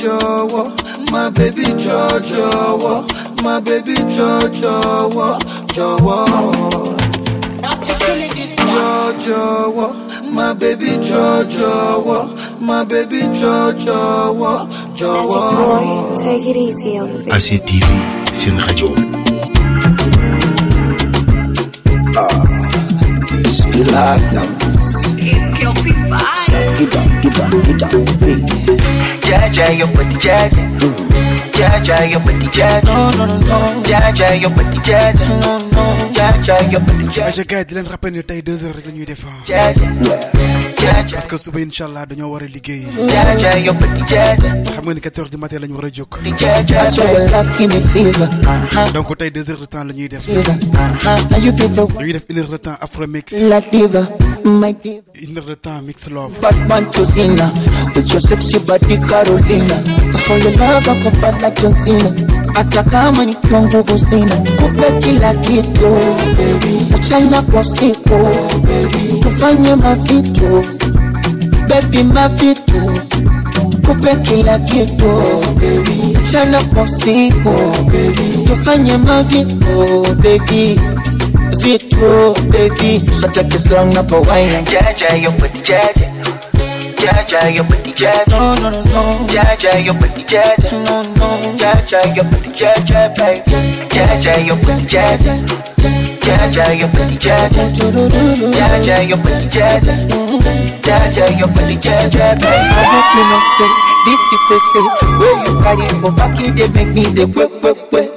[0.06, 3.06] Jojo, my baby Jojo,
[3.44, 5.40] my baby Jojo,
[5.74, 6.96] jojo.
[8.70, 9.94] Jojo,
[10.32, 10.86] my baby.
[10.86, 12.22] Jojo, my baby Jojo, jọ̀wọ́
[12.62, 14.56] my baby jọ jọ̀wọ́
[15.00, 15.42] jọ̀wọ́.
[17.36, 17.90] ACTV
[18.40, 18.90] seen radio.
[22.18, 22.38] Ah,
[23.56, 24.86] Spilak Nams.
[25.18, 26.42] It's Kilpi Vibes.
[26.46, 27.90] Shakida, Gida, Gida, Gida,
[28.22, 29.05] baby.
[29.26, 30.64] Jaja, your body, Jaja.
[31.58, 32.84] Jaja, your body, Jaja.
[32.84, 33.82] No, no, no, no.
[33.84, 35.28] Jaja, your body, Jaja.
[35.42, 35.65] No, no.
[36.26, 39.24] Ayca gars di leen rappel ni tey deux heures rek la ñuy def
[41.14, 42.86] parce que suba incha allah dañoo war a liggéey
[44.74, 46.08] xam nga ni 4 heures du matin la ñu war a jóg.
[46.26, 46.34] I.
[48.46, 48.92] Uh-huh.
[48.94, 50.28] donc tey deux heures de temps la ñuy def.
[50.28, 51.30] Uh-huh.
[51.30, 55.54] Now you be the dañuy def une heure de temps afro mix une heure de
[55.56, 56.32] temps mix love
[57.96, 59.78] with your sexy body Carolina.
[60.26, 62.45] For your love I can fight like John Cena.
[62.56, 65.98] hata kama nikiwa nguvu sina, kupe kila kitu,
[66.96, 68.28] achana kwa siku,
[69.22, 70.66] tufanye mavitu
[71.68, 72.92] bebi, mavitu
[73.88, 75.12] kupe kila kitu,
[76.20, 77.56] achana kwa siku,
[78.46, 80.80] tufanye mavitu bebi
[81.58, 83.58] vitu bebi, sotake
[83.94, 85.32] napowaina jaja yo
[86.98, 88.28] Jaja, your body, Jaja.
[88.30, 89.28] No, no, no, no.
[89.28, 90.72] Jaja, your body, Jaja.
[90.72, 91.28] No, no.
[91.58, 93.42] Jaja, your body, Jaja, baby.
[93.90, 95.34] Jaja, your body, Jaja.
[96.26, 97.64] Jaja, your body, Jaja.
[98.56, 99.94] Jaja, your body, Jaja.
[100.82, 102.48] Jaja, your body, Jaja, baby.
[102.48, 103.70] I hope you know say
[104.06, 104.86] this you could say
[105.18, 108.10] where you carry for back you they make me the quick quick quick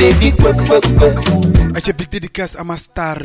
[0.00, 1.16] baby quick quick quick
[1.76, 3.18] ayca big dédicace à ma star.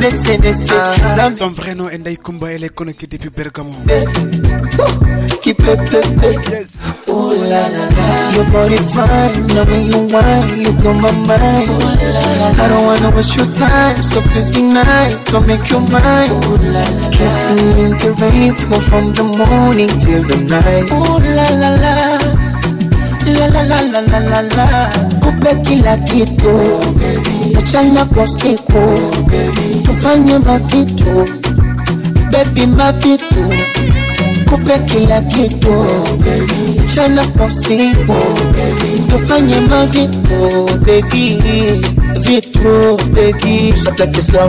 [0.00, 0.76] Listen listen.
[1.16, 3.72] Zam son vrai nom est Ndeye Kumba elle est connectée depuis Bergamo.
[5.42, 6.84] Keep it pepe yes.
[7.08, 8.06] Oh la la la.
[8.34, 9.34] Your body fine
[9.68, 11.68] when you whine you blow my mind.
[11.68, 15.68] Oh la la I don't wanna waste your time so please be nice so make
[15.70, 16.30] your mind.
[16.30, 20.88] Oh la la kissing in the rain flow from the morning till the night.
[20.92, 22.45] Oh la la la
[23.26, 26.80] la kupe kila kitu.
[27.60, 28.98] Mchana kwa usiku
[29.82, 31.28] tufanye mavitu
[32.30, 33.44] baby mavitu
[34.50, 35.86] kupe kila kitu.
[36.84, 38.16] Mchana kwa usiku
[39.08, 41.42] tufanye mavitu baby.
[42.20, 43.72] Vitu baby.
[43.76, 44.46] So take slow.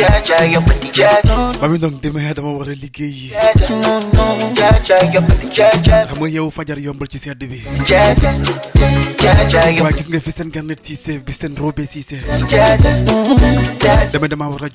[0.00, 1.36] Jaja, your body, Jaja.
[1.60, 3.68] mami donc demee dama war a liggéey Jaja.
[3.68, 4.24] No, no.
[4.60, 6.06] Jaja, your body, Jaja.
[6.08, 8.32] xam nga yow fajar yombal ci sedd bi Jaja.
[9.22, 12.92] Jaja, waaye gis nga fi seen Garnet Cissé bi seen Roubé Cissé Jaja.
[13.84, 14.70] Jaja, dama dama war a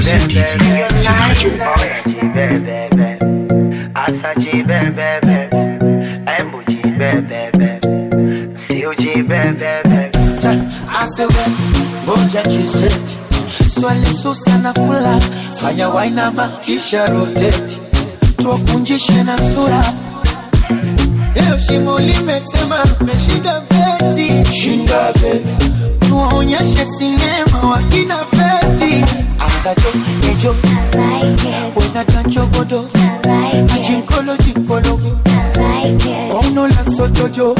[0.00, 0.34] baby.
[0.34, 1.50] ACTV, c'est radio.
[13.68, 15.20] Swali susa na kula
[15.60, 17.78] fanya wainama kisha roteti
[18.36, 19.84] tuwakunjishe na sura
[21.34, 29.04] leo shimo limetema meshinda beti shinda beti tuwaonyeshe sinema wakina feti.
[29.38, 29.88] Asajo
[30.30, 30.54] ejo
[31.76, 32.88] wenatanchogodo
[33.74, 35.18] ajinkolo jinkologo.
[36.32, 37.54] Kaunola sotojo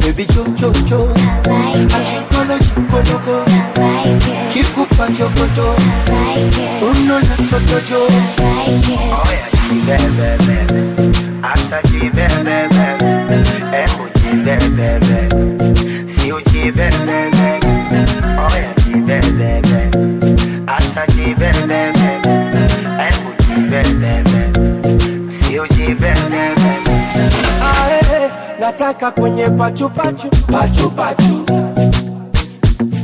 [0.00, 1.08] bebi jojojo
[1.96, 3.44] ajinkolo jinkologo.
[4.52, 5.74] Kikupa jogodo.
[6.90, 8.00] Unola sotojo
[9.86, 10.66] Bebebe,
[11.42, 12.86] Asaji bebebe,
[28.60, 31.46] nataka kwenye pachupachu pachupachu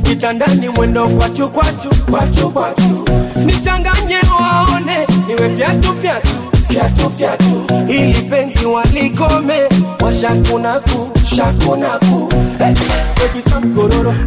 [0.03, 3.05] kitandani mwendo kwachukwachu kwachukwachu
[3.45, 6.29] nichanganye waone niwe vyatu vyatu
[6.69, 9.55] vyatu vyatu ili penzi walikome
[10.03, 12.29] washakunaku shakunaku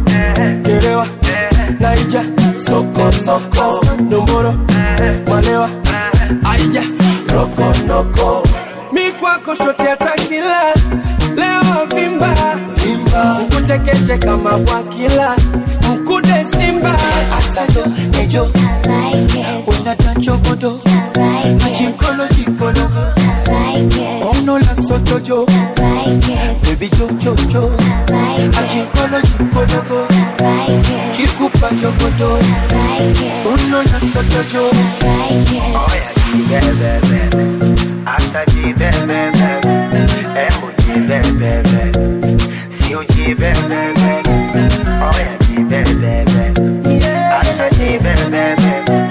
[0.05, 2.23] hey, hey naija
[2.57, 4.53] soko soko nomboro
[5.27, 5.69] malewa
[6.51, 6.83] aija
[7.33, 8.43] rokonoko
[8.93, 10.73] mi kwako shote atakila
[11.35, 12.33] leo vimba.
[12.83, 13.39] Vimba.
[13.41, 15.35] Ukuchekeshe kama bwakila
[15.91, 16.95] mkude simba.
[17.37, 17.85] Asajo
[18.21, 18.51] ejo
[19.67, 20.79] wenatanchogodo
[21.65, 23.13] ajinkolo jinkologo
[24.21, 25.45] kaunola sotojo
[26.63, 26.89] bebi
[27.23, 27.71] jojojo
[28.59, 29.21] ajinkolo
[30.37, 32.39] jinkologo kikupa jogodo
[33.45, 34.71] unola sotojo
[36.49, 37.21] bebebe,
[38.05, 39.21] Asaji bebebe,
[40.43, 41.91] Embuji bebebe,
[42.69, 44.23] Sioji bebebe,
[45.07, 46.53] Oyaji bebebe,
[47.39, 48.55] Asaji bebebe,
[48.87, 49.06] Embuji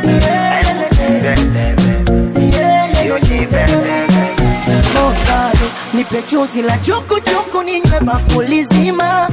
[5.96, 9.28] nipe chuzi la chukuchuku ninywe bakuli zima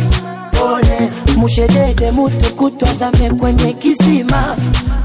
[0.51, 4.55] pole mushedede mutu kutwazame kwenye kisima.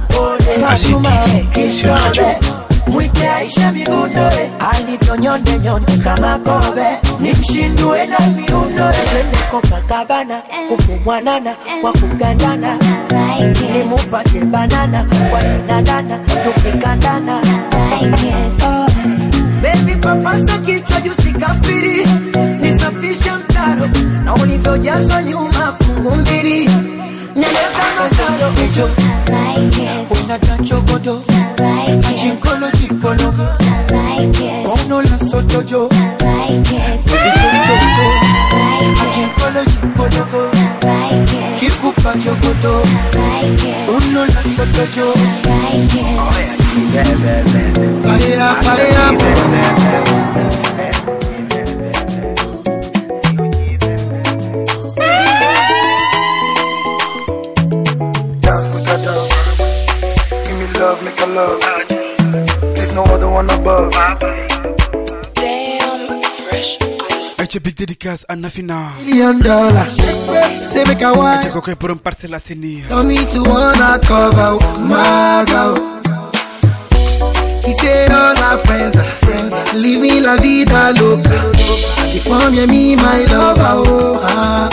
[0.09, 1.11] Pole Fatuma
[1.55, 2.39] kishore
[2.87, 6.87] mwite Aisha migundoe alivyo nyonde nyonde kama kobe.
[7.21, 12.79] Nimshindue na miundoe twende Copacabana kupumwanana kwa kugandana.
[13.73, 17.41] Nimupate banana kwa inadana tukikandana.
[18.01, 18.17] Like
[20.09, 22.07] papasa kichwa juu sikafiri,
[22.61, 23.89] nisafishe mtaro
[24.25, 26.65] na ulivyojazwa nyuma fungu mbili,
[27.37, 28.91] nyanyasa masaro ejo
[30.11, 31.23] wenatanchogodo
[32.09, 33.47] ajinkolo jinkologo
[34.65, 35.89] kaunola sotojo.
[35.89, 38.09] Bebi jojojo
[40.87, 42.83] ajinkolo jinkologo kikupa jogodo
[43.89, 45.15] unola sotojo
[48.05, 50.19] Fire, fire.
[59.29, 61.61] Give me love, make a love.
[62.75, 63.91] There's no other one above.
[65.35, 66.79] Damn, fresh.
[67.39, 68.77] Acha big dédicace à Nafina.
[69.05, 69.93] Million dollars.
[70.73, 71.39] Say make a wine.
[71.39, 72.83] Acha kokwe pour un parcelle à Seni.
[72.89, 75.75] Tell me to wanna cover my girl.
[77.65, 81.39] She say all her friends are friends are living la vida loca.
[82.11, 84.21] And from you, me my lover, oh.
[84.23, 84.69] ah.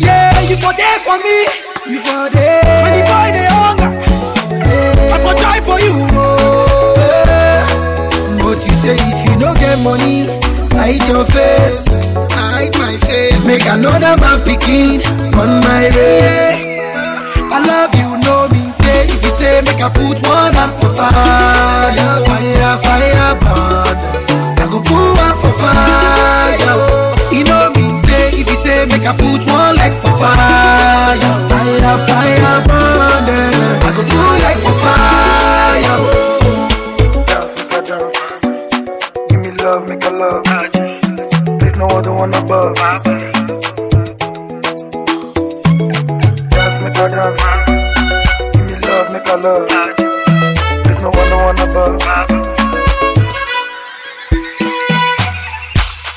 [0.00, 1.46] Yeah, you for there for me.
[1.86, 2.82] You for there.
[2.82, 3.90] When the boy they hunger,
[5.12, 5.94] I for die for you.
[6.16, 8.38] Oh, yeah.
[8.42, 10.43] But you say if you no get money, I
[10.84, 11.84] hide your face.
[11.88, 13.44] I hide my face.
[13.46, 15.00] Make another man picking
[15.40, 16.60] on my race.
[17.54, 19.08] I love you, no mean say.
[19.08, 23.96] If you say make I put one up for fire, fire, fire, burn.
[24.60, 26.76] I go put one for fire.
[27.32, 28.24] You know mean say.
[28.40, 33.24] If you say make I put one leg for fire, fire, fire, burn.
[33.86, 35.98] I go put leg for fire.
[39.28, 40.73] Give me love, make a love.
[41.74, 42.74] There's no other one above.
[42.76, 43.02] Dance,
[46.84, 47.42] make a dance.
[48.54, 49.66] Give me love, make a love.
[50.84, 51.98] There's no other one above.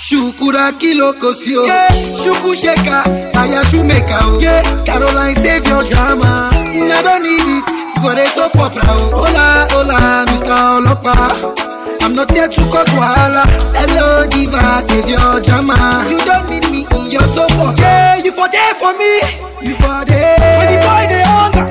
[0.06, 1.90] Shukura kiloko sio yeah.
[1.90, 3.04] Shuku sheka,
[3.36, 4.40] aya shumeka oh.
[4.40, 4.62] yeah.
[4.86, 7.66] Caroline save your drama I don't need it
[8.00, 9.26] for the soap opera oh.
[9.26, 10.56] Hola, hola, Mr.
[10.78, 11.67] Olopa
[12.08, 13.44] I'm not here to cause wahala.
[13.76, 16.08] Hello, diva, save your drama.
[16.10, 17.76] You don't need me in your sofa.
[17.78, 19.20] Yeah, you for there for me.
[19.60, 20.40] You for there.
[20.40, 21.68] When the boy they hunger,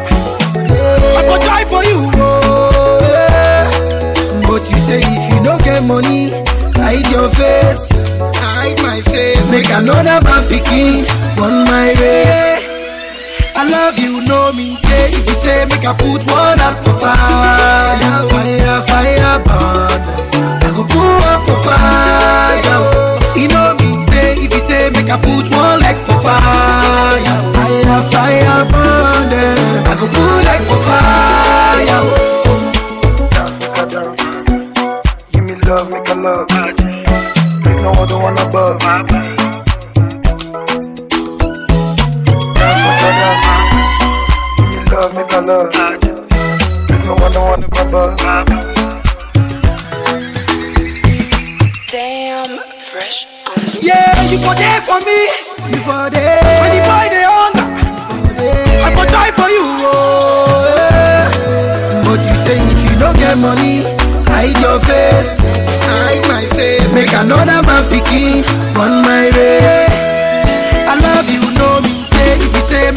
[1.16, 2.04] I for try for you.
[2.20, 4.42] Oh, yeah.
[4.42, 6.28] But you say if you don't get money,
[6.76, 7.88] hide your face.
[8.36, 9.50] Hide my face.
[9.50, 11.06] Make another man picking
[11.40, 12.65] on my way.
[13.58, 16.92] I love you, no mean say If you say make I put one up for
[17.00, 18.28] fire.
[18.28, 20.00] Fire, fire, burn.
[20.60, 22.80] I go put one for fire.
[23.36, 27.36] You know mean say If you say make I put one leg for fire.
[27.56, 29.32] Fire, fire, burn.
[29.88, 32.02] I go put leg for fire.
[35.32, 36.46] Give me love, make a love.
[37.64, 39.65] There's no other one above.
[45.40, 46.28] Me love, make a love.
[46.88, 48.16] There's no other.
[51.88, 53.26] Damn, fresh.
[53.82, 55.28] Yeah, you for there for me
[55.70, 57.68] You for there When the boy they hunger
[58.82, 61.30] I for die for you oh, yeah.
[62.02, 63.84] But you say if you don't get money
[64.26, 65.38] Hide your face
[65.86, 68.44] Hide my face Make another man picking
[68.76, 69.85] On my way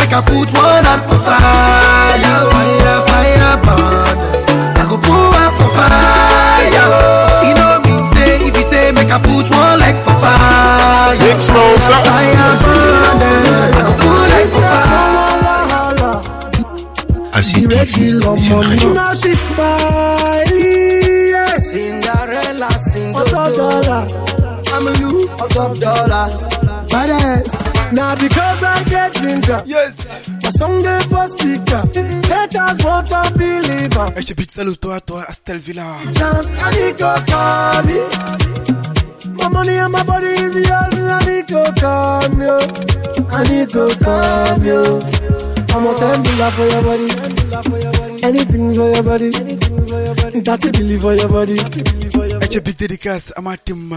[0.10, 4.18] make I put one hand for fire Fire, fire, burn
[4.78, 6.90] I go put one for fire
[7.46, 11.40] You know me say If you say make I put one leg for fire Big
[11.42, 13.04] Smoke, Fire, burn
[13.70, 15.10] I go put leg for fire
[17.32, 17.74] ACTV
[18.38, 18.94] sur Radio.
[18.94, 21.58] Now she smiling, yeah.
[21.60, 24.08] Cinderella, Cinderella.
[24.74, 26.42] I'm a you, on top dollars.
[26.90, 27.70] Badass.
[27.92, 28.84] Now because I
[29.50, 29.64] ginger.
[29.66, 30.30] Yes.
[30.44, 31.84] My song they post picture.
[32.30, 34.14] Haters won't believe her.
[34.18, 35.86] Et big salut toi, toi, Astel Villa.
[36.16, 38.00] Chance, I need go call me.
[39.38, 42.60] My money and my body is yours, I need go come yo.
[43.32, 45.00] I need go come yo.
[45.72, 47.08] I'm a ten dollar for your body.
[48.24, 49.30] Anything for your body.
[50.42, 51.58] That's a believe for your body.
[52.52, 53.94] Et big dédicace à ma team.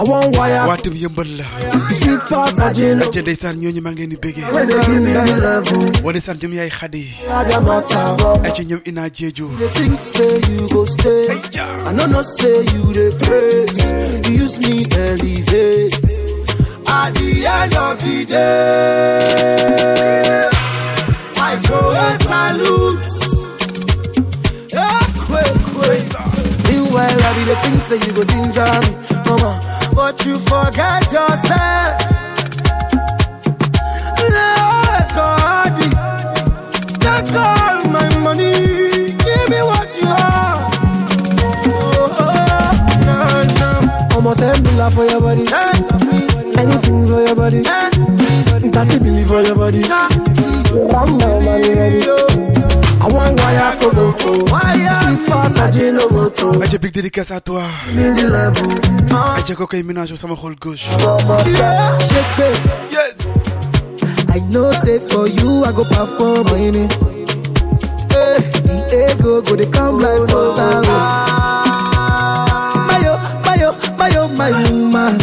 [0.00, 0.64] I want wire.
[0.68, 1.44] waa tim yëmbal la.
[2.00, 3.04] Sweet passagino.
[3.04, 4.44] et ndeysaan ñooñu maa ngi leen di béggee.
[4.54, 5.82] When they give me the level.
[6.04, 7.04] waa ndeysaan jëm yaay xadi.
[7.28, 8.16] Adamata.
[8.48, 9.46] et ñoom ina jeeju.
[9.58, 11.28] They think say you go stay.
[11.86, 13.76] I know not say you the praise.
[14.28, 15.96] You use me elevate.
[16.88, 19.60] At the end of the day,
[21.36, 23.06] I throw a salute.
[24.72, 26.08] Yeah, quick, quick.
[26.68, 28.90] Meanwhile, I be the things say you go ginger me,
[29.26, 29.50] mama,
[29.94, 31.92] but you forget yourself.
[34.36, 35.76] Lord God,
[37.00, 38.52] take all my money,
[39.12, 40.58] give me what you have.
[41.66, 41.72] Oh,
[42.02, 42.32] oh, oh
[43.06, 43.18] no,
[43.60, 44.18] no.
[44.18, 45.44] I'm a ten for your body.
[46.58, 47.62] Anything for your body.
[48.70, 49.82] Thirty billion for your body.
[49.84, 52.59] I'm no money ready.
[53.02, 55.00] I want wire to go to wire.
[55.26, 56.52] Passage no moto.
[56.62, 57.62] et big dédicace à toi.
[57.94, 58.68] Need the level.
[59.48, 60.86] et ko koy ménage sama xol gauche.
[61.46, 61.98] Yeah.
[62.90, 63.16] Yes.
[64.32, 66.92] I know say for you I go perform on it.
[68.12, 68.36] Hey,
[68.66, 70.82] the ego go they come like water.
[70.86, 70.88] Oh.
[72.88, 73.14] Mayo,
[73.46, 75.14] mayo, mayo, my woman,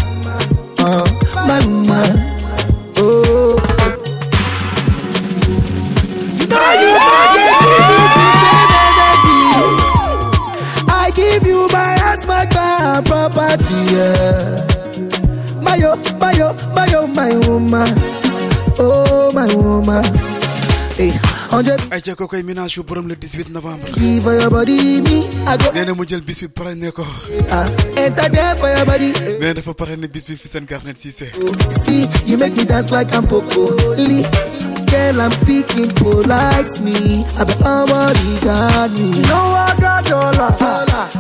[13.58, 13.96] property.
[13.96, 15.62] Yeah.
[15.62, 17.90] Mayo, mayo, mayo, my woman.
[18.80, 20.04] Oh, my woman.
[20.98, 21.14] Hey,
[21.54, 23.86] hundred ay ko koy ménage yu borom le 18 novembre.
[23.94, 25.30] give for your body, me.
[25.46, 27.06] I go nee na mu jël bis bi pare ne ko.
[27.54, 29.14] Ah, enter there for your body.
[29.14, 29.38] Eh.
[29.38, 31.30] nee na dafa pare ne bis bi fi seen garnet Cissé.
[34.88, 35.18] See, you make me dance like I'm Popoli.
[35.18, 37.26] Girl, I'm speaking polite me.
[37.38, 39.10] I be already got me.
[39.10, 40.52] You know I got dollar.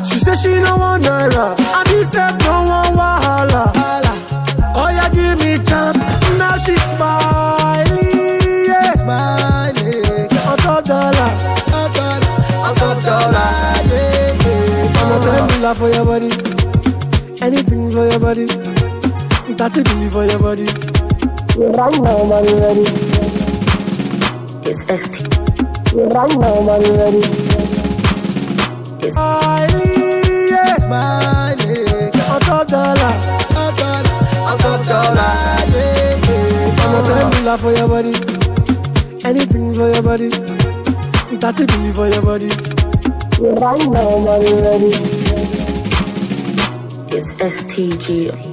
[0.05, 1.55] She said she no want naira.
[1.59, 3.63] I be said no one wahala.
[4.75, 5.97] Oh yeah, give me chance.
[6.37, 8.05] Now she smiling,
[8.67, 8.93] yeah.
[8.93, 10.29] Smiling.
[10.47, 11.31] On top dollar,
[11.73, 12.23] On top,
[12.53, 13.49] on top dollar.
[13.87, 15.01] Yeah, yeah.
[15.01, 16.29] I'm a ten dollar for your body.
[17.41, 18.47] Anything for your body.
[19.57, 20.65] Thirty billion for your body.
[21.57, 23.16] Right now, money ready.
[24.69, 25.27] It's ST.
[25.95, 27.21] Right now, money ready.
[29.09, 30.75] Smiling, yeah.
[30.83, 32.11] Smiling.
[32.31, 33.13] On top dollar.
[33.55, 33.79] Top,
[34.49, 35.31] on top dollar.
[35.71, 36.83] Yeah, yeah.
[36.83, 38.13] I'm a ten dollar for your body.
[39.23, 40.29] Anything for your body.
[40.29, 42.49] Thirty billion for your body.
[43.39, 44.91] Right now, money ready.
[47.15, 48.46] It's STG.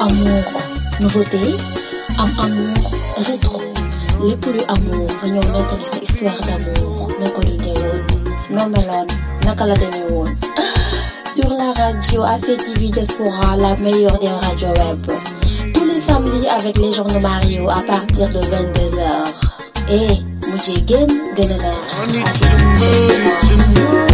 [0.00, 0.44] Amour
[1.00, 1.38] nouveauté
[2.18, 2.90] am amour
[3.26, 3.60] rétro.
[4.26, 8.02] Lépp luy amour nga ñëw nettali histoire d'amour noo ko dundee woon
[8.54, 9.08] noo meloon
[10.10, 10.30] woon.
[11.34, 15.00] Sur la radio ACTV Diaspora la meilleure des radios web.
[15.74, 19.06] Tous les samedis avec les journaux Mario à partir de 22h
[19.90, 20.08] et
[20.50, 24.09] mujjee génn ACTV Diaspora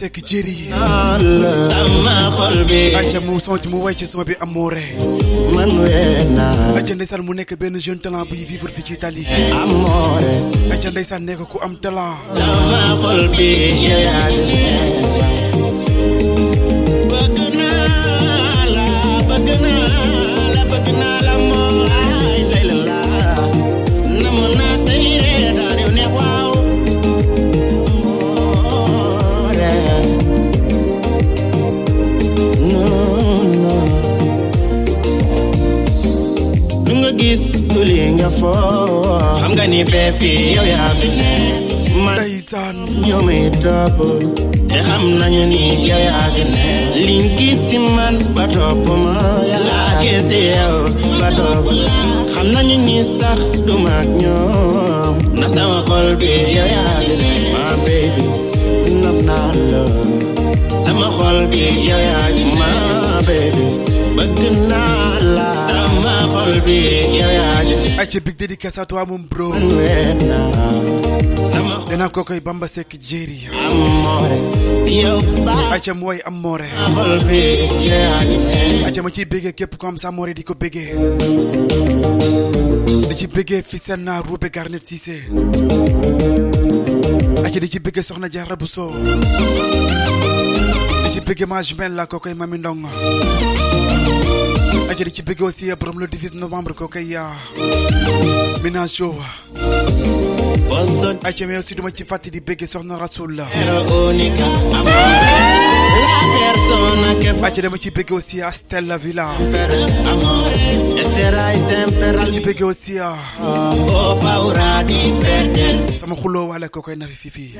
[0.00, 0.56] Bamba Seck Jéeri
[1.68, 4.84] sama xol bi aca mu son ci mu way ci sama bi amoore
[5.54, 9.26] man wee naa aca ndeysaan mu nekk benn jeune talent buy vivre fii ci Italie
[9.62, 10.32] amoore
[10.72, 13.50] aca ndeysaan nekk ku am talent sama xol bi
[13.88, 15.69] yow yaa
[39.80, 41.30] ni bee fii yow yaa fi ne
[42.04, 42.18] man
[43.06, 43.98] ñoo may topp
[44.70, 46.66] te xam nañu ni yow yaa fi ne
[47.06, 49.14] liñ gis si man ba topp ma
[49.52, 50.76] yàlla gis si yow
[51.20, 51.96] ba topp la
[52.32, 55.78] xam nañu ni sax du mag ñoom na sama
[56.56, 57.32] yow yaa fi ne
[57.84, 58.24] baby
[59.02, 59.82] nopp naa la
[60.84, 61.06] sama
[61.52, 62.70] bi yow yaa fi ma
[63.28, 63.64] baby
[64.16, 64.38] bëgg
[64.70, 66.78] naa la sama xol bi
[67.20, 67.50] yow yaa
[68.00, 69.52] big dédicace à toi, mon bro.
[71.90, 73.48] Nena ko koy bamba sek jeri.
[75.70, 76.64] Acha moy amore.
[78.86, 80.94] Acha ma ci bégé képp ko am sa amore di ko bégé.
[83.08, 85.20] Di ci bégé Fissel na Roubé Garnet Cissé.
[87.44, 88.90] Acha di ci bégé Soxna buso, Bousso.
[91.04, 92.58] Di ci bégé ma jmen la ko koy mami.
[94.90, 97.16] Aja di ci bëgg aussi borom le 18 novembre ko kay
[98.62, 99.14] ménage show
[101.24, 103.46] aja mais aussi duma ci fàtte di bëgg soxna Rasoul la
[107.42, 108.10] aja dama ci bëgg
[108.52, 109.28] Stella Villa.
[112.32, 112.98] Ci bëgg aussi
[115.96, 117.54] sama xuloo wala ko koy nafi fifi.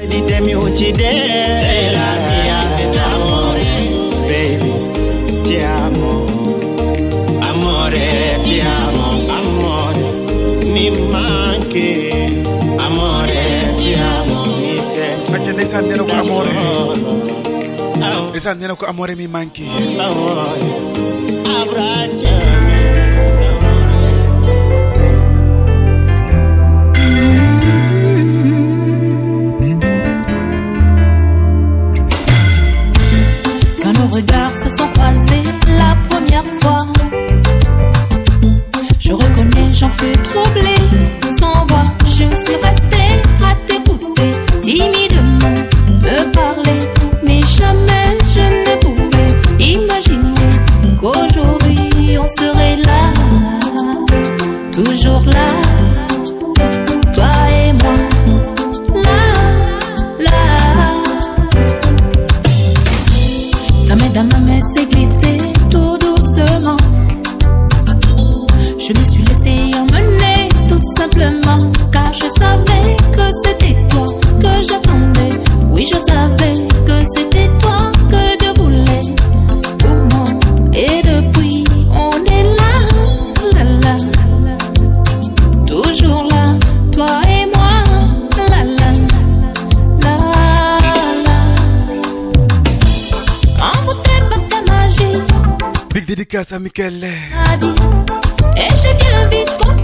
[4.31, 4.73] Baby
[5.43, 6.30] ti amo
[10.81, 12.09] mi manchi
[12.79, 13.43] amore
[13.81, 15.33] ti amo mi sento.
[15.37, 16.53] Aja ndeysaan nee na ko amore.
[18.31, 19.69] Ndeysaan nee na ko amore mi manqué
[20.01, 20.65] amore
[21.61, 22.79] abbracciami.
[33.83, 35.43] Quand nos regards se sont croisés
[35.79, 36.83] la première fois,
[40.01, 40.80] reconnais, j'en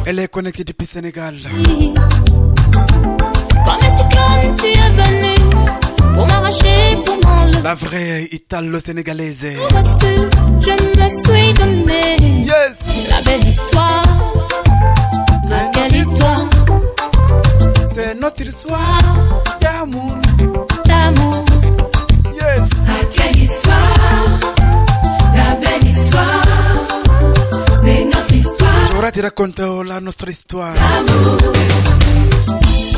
[0.07, 1.37] elle est connectée depuis Sénégal
[3.65, 5.35] Comme tu es venu
[6.15, 7.63] pour m'arracher, pour m'enlever.
[7.63, 9.47] la vraie italo-sénégalaise
[10.61, 12.17] je me suis donné.
[12.45, 12.79] Yes.
[13.11, 14.03] La belle histoire.
[15.53, 16.45] Ah, quelle histoire
[17.95, 19.06] c'est notre histoire
[29.27, 30.81] racconto la nostra storia.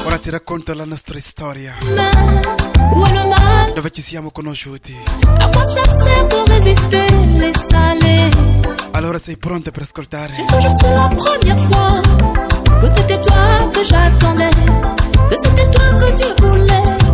[0.04, 1.74] Ora ti racconto la nostra storia.
[3.74, 4.94] Dove ci siamo conosciuti.
[8.90, 10.34] Allora sei pronta per ascoltare?
[12.80, 14.50] Que c'était toi que j'attendais,
[15.28, 17.07] que c'était toi que tu voulais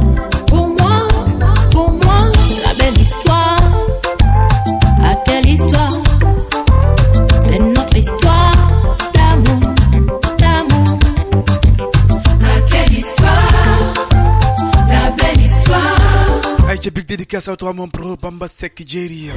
[17.35, 19.28] dédicace à toi mon pro Bamba Seck Jerry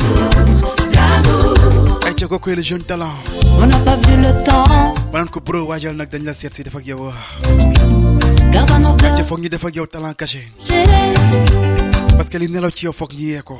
[2.06, 3.10] ay ca kooku le jeune talent
[3.60, 6.54] On n'a pas vu le temps, ma naan ko bro waajal nag dañ la seet
[6.54, 7.14] si def ak yow ay
[9.18, 10.48] ca foog ñu def ak yow talent caché
[12.16, 13.58] parce que li nelaw ci yow foog ñu yee ko.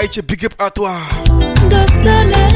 [0.00, 0.94] Ay ca big up à toi.
[1.70, 2.48] De s'aimer,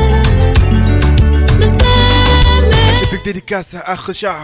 [1.60, 2.98] de s'aimer.
[3.01, 4.34] ca big dédicace à Kheucha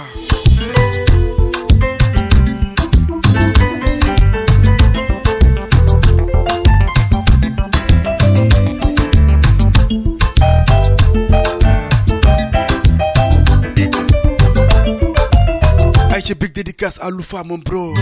[16.79, 17.95] dédicace à Loufa mon bro.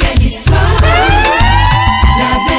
[0.00, 0.80] Quelle histoire.
[2.18, 2.55] La belle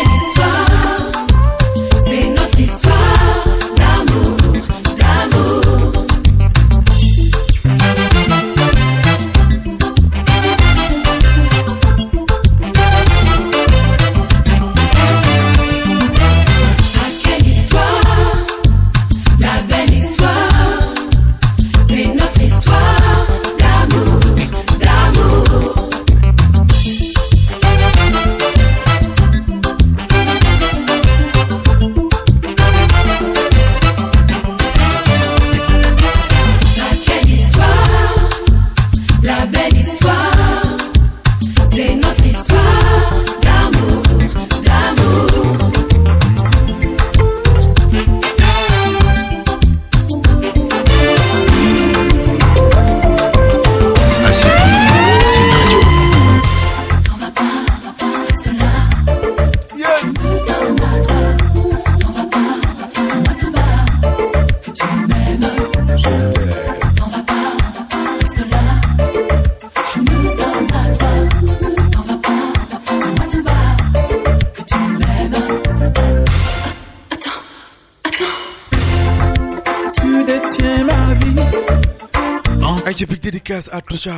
[83.47, 84.11] dédicace à Toucha.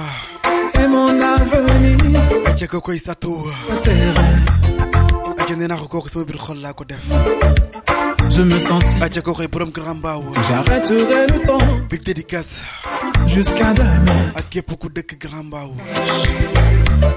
[0.81, 2.22] Et mon avenir.
[2.45, 3.45] À Diego Koisato.
[5.38, 6.26] À Yanena Roko Kisomi
[6.76, 6.97] Kodef.
[8.30, 9.03] Je me sens si.
[9.03, 9.72] À Diego Koy Brom
[10.47, 11.57] J'arrêterai le temps.
[11.89, 12.61] Big dédicace.
[13.27, 14.34] Jusqu'à demain.
[14.35, 15.76] À Kepoku Dek Grambao.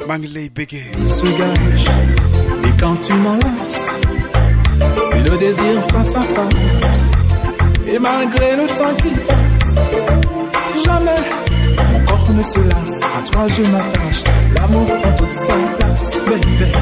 [0.06, 0.84] Manglei Bege.
[1.06, 1.86] Sougage.
[2.64, 3.90] Et quand tu m'enlaces,
[5.10, 7.10] c'est le désir face à face.
[7.86, 11.41] Et malgré le temps qui passe, jamais
[12.42, 13.00] ne se lasse.
[13.02, 14.24] À toi je m'attache,
[14.54, 16.72] l'amour prend toute sa place, baby.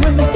[0.00, 0.31] tengo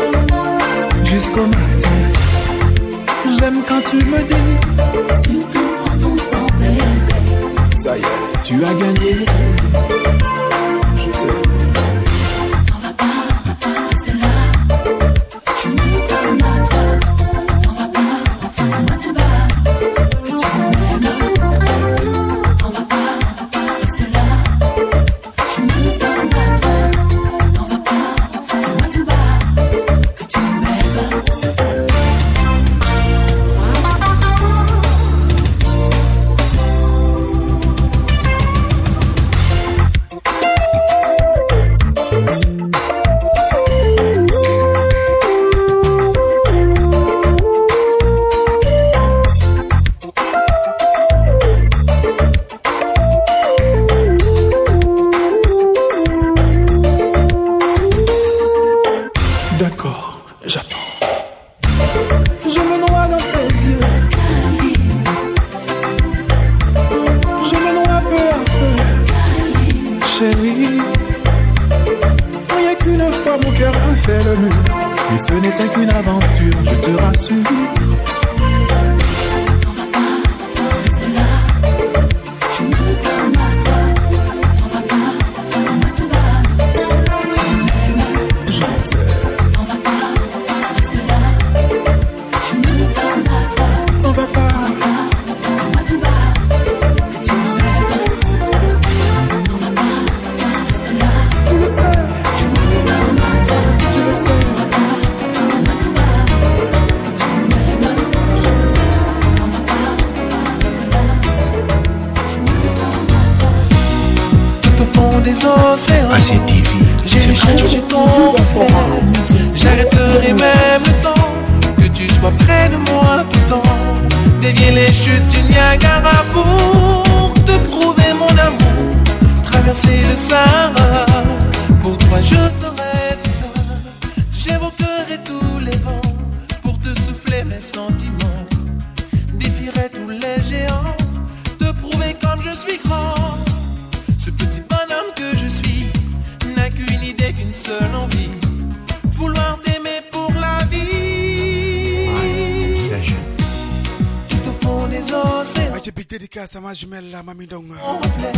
[156.78, 157.66] jumelle la mami dong.
[157.68, 158.32] Mon reflet.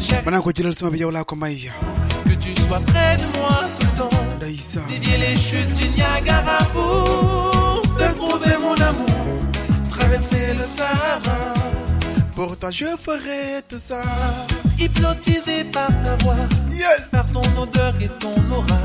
[0.00, 1.56] J'aimerais ma naa ko jëlal sama bi yow laa ko may.
[2.28, 4.88] que tu sois près de moi tout le temps.
[4.88, 9.16] Dévier les chutes du Niagara pour te prouver mon amour.
[9.90, 11.38] Traverser le Sahara.
[12.34, 14.02] Pour toi, je ferai tout ça.
[14.78, 16.36] Hypnotisé par ta voix,
[17.10, 18.82] par ton odeur et ton aura.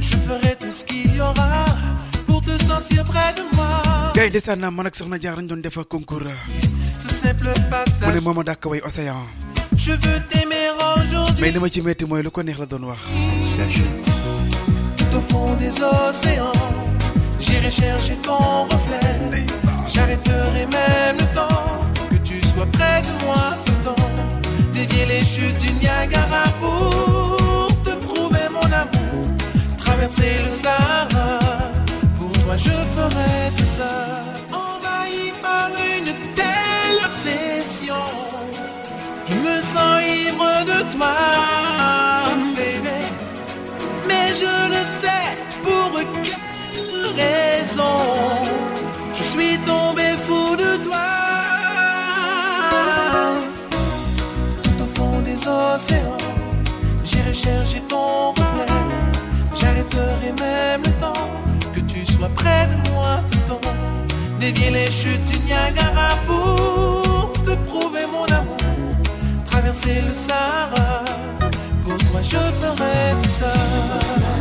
[0.00, 1.64] Je ferai tout ce qu'il y aura
[2.26, 3.68] pour te sentir près de moi.
[4.28, 6.26] ndeysaan man ak soxna jaar dañ doon def concours.
[7.48, 9.16] Ce simple mu ne passage, moom a dàkk way océan.
[9.76, 10.66] je veux t'aimer
[10.96, 11.40] aujourd'hui.
[11.42, 13.00] mais li ma ci metti mooy lu ko neex la doon wax.
[14.98, 16.52] Tout au fond des océans,
[17.40, 18.98] j'irai chercher ton reflet.
[19.88, 21.27] J'arrêterai même le
[64.52, 68.56] dévier les chutes du Niagara pour te prouver mon amour.
[69.50, 71.04] Traverser le Sahara,
[71.84, 74.37] pour toi je ferai tout ça.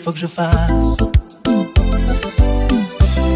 [0.00, 0.96] faut que je fasse.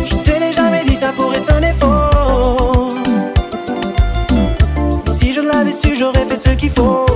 [0.09, 2.95] Je te l'ai jamais dit, ça pourrait sonner faux.
[5.17, 7.07] Si je l'avais su, j'aurais fait ce qu'il faut.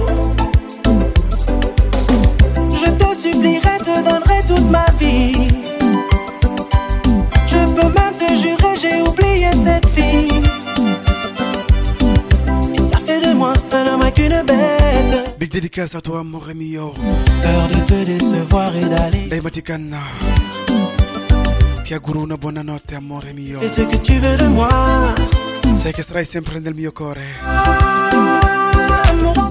[2.82, 5.48] Je te supplierai, te donnerai toute ma vie.
[7.46, 10.42] Je peux même te jurer, j'ai oublié cette fille.
[12.74, 15.38] Et ça fait de moi un homme qu'une bête.
[15.38, 16.67] Big dédicace à toi, mon Rémi.
[22.28, 23.58] una buona notte, amore mio.
[23.58, 24.68] E se che ci vedremo.
[25.76, 27.24] Sai che sarai sempre nel mio cuore.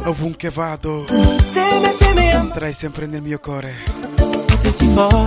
[0.05, 1.07] Ovunque vado,
[2.53, 3.73] sarai sempre nel mio cuore.
[4.61, 5.25] Se si può.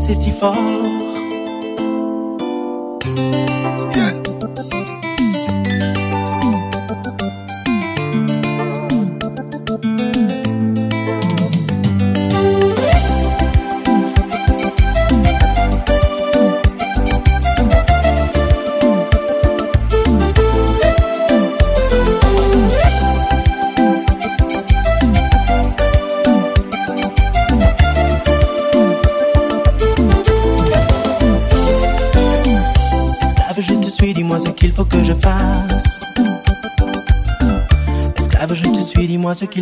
[0.00, 0.88] C'est si fort.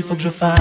[0.06, 0.54] 风中发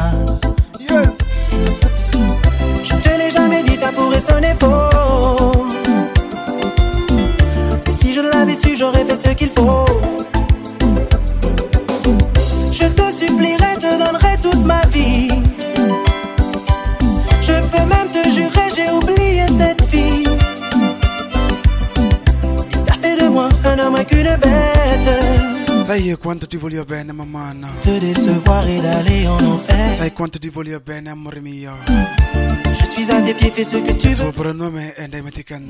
[33.56, 34.15] fais ce que tu veux.
[34.15, 35.65] Son prénom est Ndaimetikana.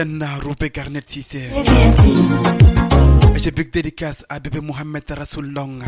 [0.00, 1.42] Senna Roupe Garnet Sissé.
[1.54, 5.78] Eh J'ai big dédicace à bébé Mohamed Rasoul Long.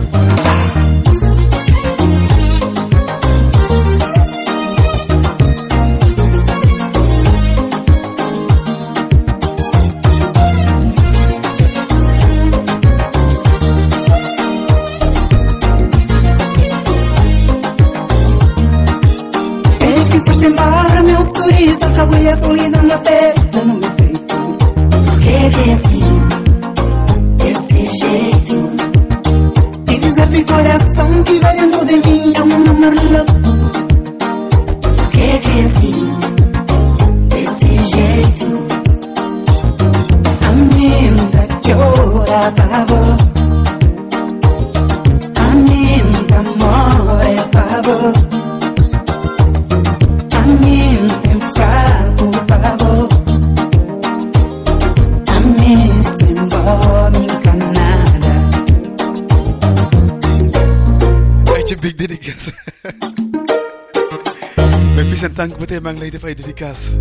[66.62, 66.96] efficace.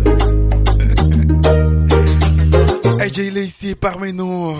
[3.00, 4.56] AJ Lacey parmi nous.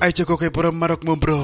[0.00, 1.36] AJ Koké pour un Maroc, mon bro.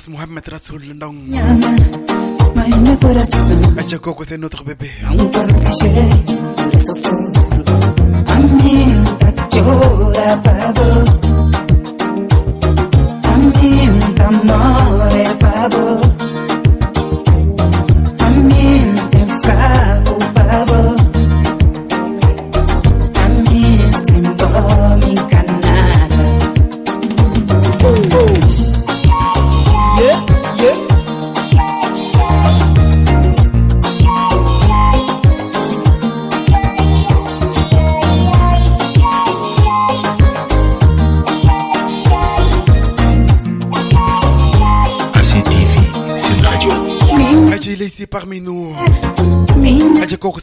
[0.00, 1.16] danse Mohamed Rasoul Ndong.
[3.78, 4.90] Acha Coco, c'est notre bébé.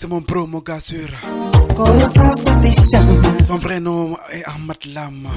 [0.08, 1.10] C'est mon bro, mon gars sûr.
[3.44, 5.28] Son vrai nom est Ahmad Lam.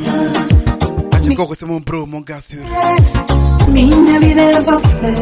[1.13, 2.61] Ah, Achikoko, c'est mon bro, mon gars sûr.
[3.69, 4.21] Minha
[4.63, 5.13] você.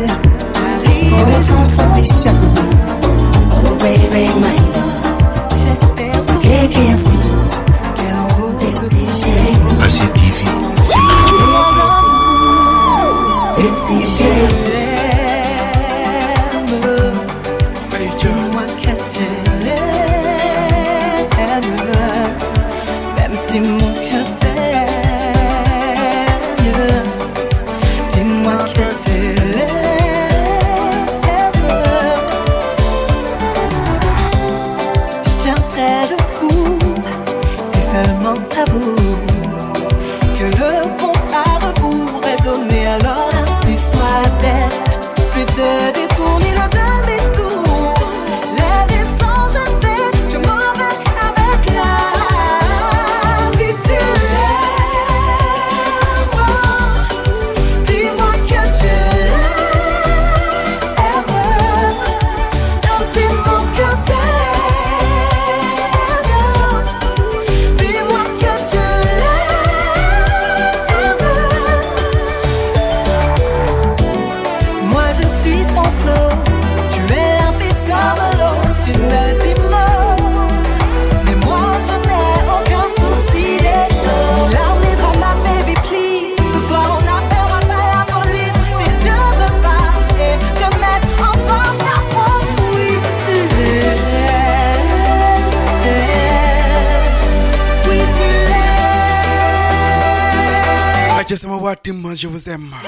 [102.25, 102.88] Waa tim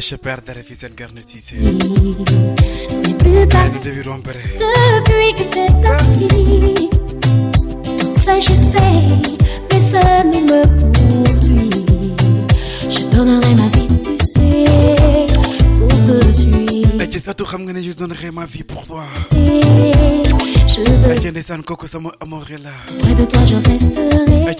[0.00, 1.56] lâcher perdre et fils garnetissé.
[1.60, 1.76] Nous
[3.84, 4.30] devons rompre.
[4.58, 6.88] Depuis que t'es parti,
[7.98, 8.96] tout ça je sais,
[9.68, 10.60] personne ne me
[10.94, 12.16] poursuit.
[12.88, 14.64] Je donnerai ma vie, tu sais,
[15.78, 17.02] pour te suivre.
[17.02, 19.04] Et tu sais, tout comme je donnerai ma vie pour toi.
[19.32, 21.12] Je veux.
[21.14, 21.20] Et
[21.62, 22.10] coco, ça m'a
[22.56, 22.70] là?
[23.00, 24.50] Près de toi, je resterai.
[24.50, 24.54] Et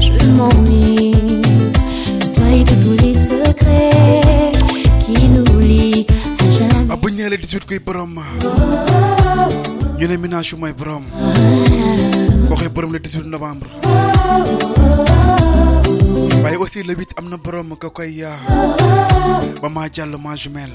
[0.00, 2.87] Je m'ennuie de toi et de toi.
[10.38, 11.02] Minachu mooy borom
[12.56, 13.66] koy borom le 18 novembre.
[16.44, 18.22] Waaye aussi le 8 am na borom ka koy
[19.68, 20.74] maa jàll maa jumelle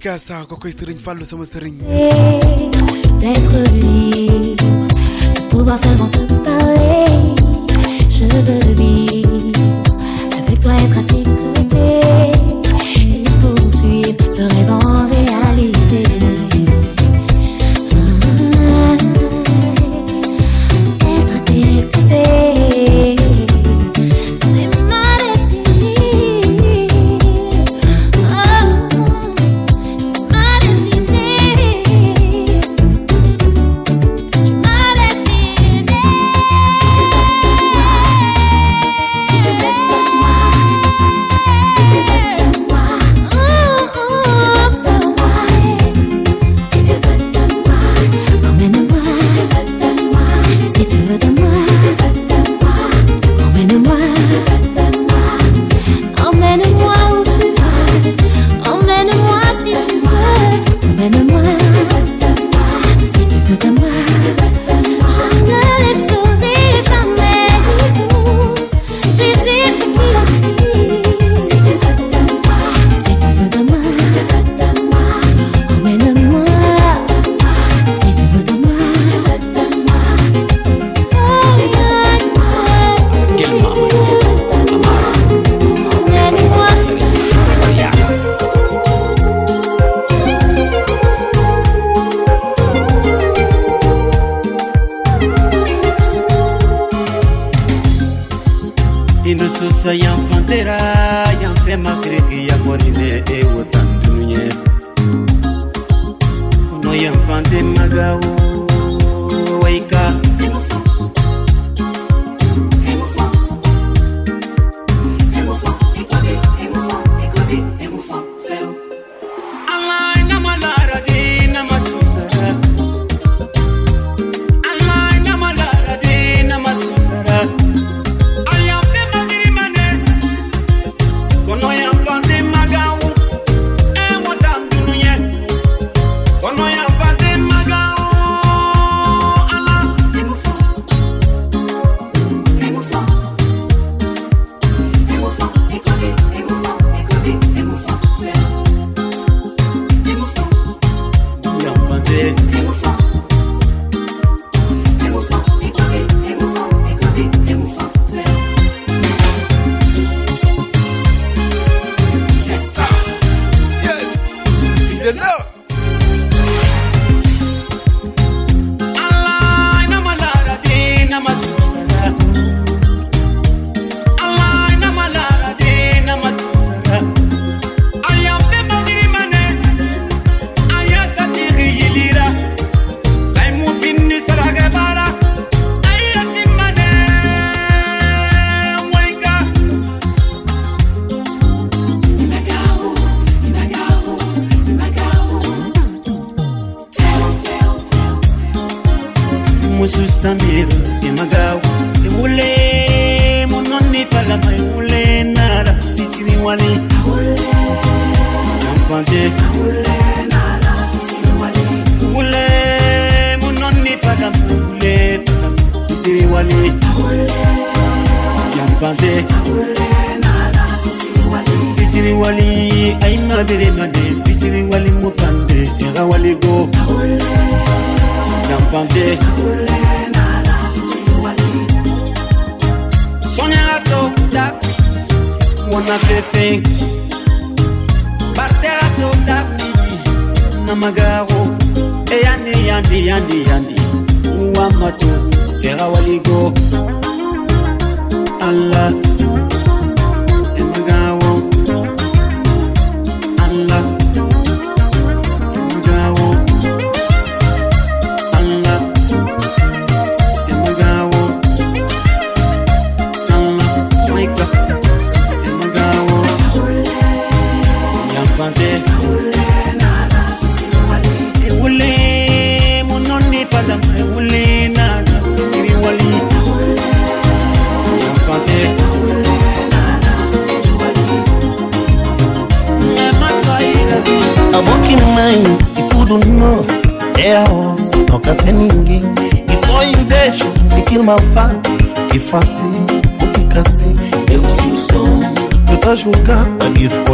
[0.00, 1.76] Aja big dédicace ko koy sëriñ Fallou sama sëriñ
[3.20, 4.64] d'être libre,
[5.50, 7.04] pouvoir seulement te parler.
[8.08, 9.60] Je veux vivre
[10.38, 11.19] avec toi, être à tes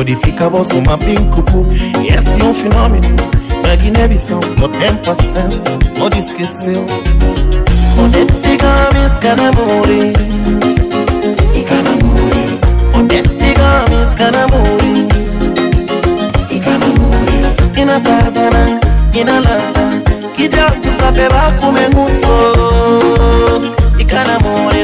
[0.06, 1.42] modificava voz uma brinco
[2.00, 3.16] E esse é um fenômeno
[3.64, 4.38] da Guiné-Bissau.
[4.56, 5.64] No tempo a senso,
[5.98, 6.86] pode esqueceu.
[7.98, 10.12] Onde te games canamuri
[11.54, 12.60] E canamuri
[12.94, 15.08] Onde te games canamuri
[16.50, 17.36] E canamuri
[17.76, 18.80] E na tardana,
[19.12, 20.02] e na lata.
[20.36, 22.28] Que Deus sabe vai comer muito.
[23.98, 24.75] E canamuri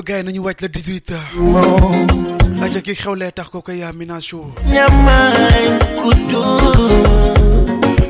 [0.00, 1.14] ko gars yi nañu wàcc le 18
[2.64, 4.44] aca kii xewlee tax ko koy Mina Show.
[4.72, 5.16] Nyama
[6.00, 6.42] kudu.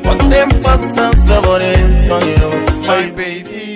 [0.03, 1.71] Quanto passa sabore
[2.87, 3.67] My baby.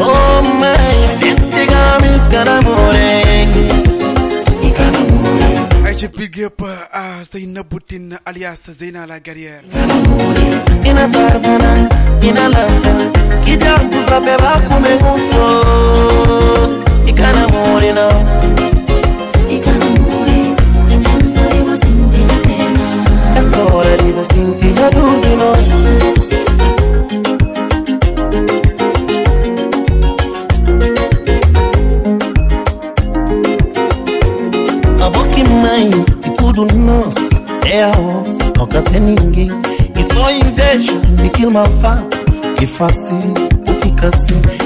[0.00, 0.76] Oh my
[1.20, 3.10] Ditiga mis canamore
[5.88, 6.70] aca big up uh, uh,
[7.20, 9.62] à Seynabou Tine alias Zeyna la guerrière
[10.84, 11.72] Ina tardana
[12.22, 12.94] Ina lata
[13.44, 14.92] Kidogo sabe bakume
[17.50, 18.08] amore no
[19.48, 20.54] E caro amore,
[20.88, 22.84] è tempo di voi sentire appena
[36.22, 37.30] È tudo nosso
[37.70, 39.48] é a osso, toca até ninguém.
[39.96, 42.18] E só inveja de que uma fato
[42.56, 43.16] que fácil,
[43.64, 44.59] por ficar assim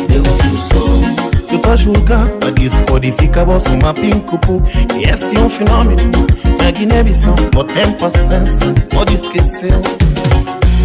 [1.65, 4.63] pra julgar, pra descodificar vosso mapincupu.
[4.97, 6.27] E esse é um fenômeno
[6.63, 7.35] na Guiné-Bissau.
[7.53, 9.73] Botem paciência, pode esquecer.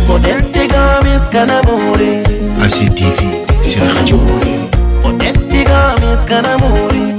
[0.07, 2.23] Poder pegar minhas canamore.
[2.63, 4.19] A CTV, se rádio.
[5.03, 7.15] Poder pegar minhas canamore.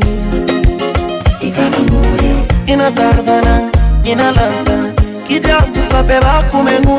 [1.41, 2.47] E canamore.
[2.67, 3.71] E na tardana,
[4.05, 4.95] e na lanta.
[5.27, 6.99] Que diabos lá pela comendo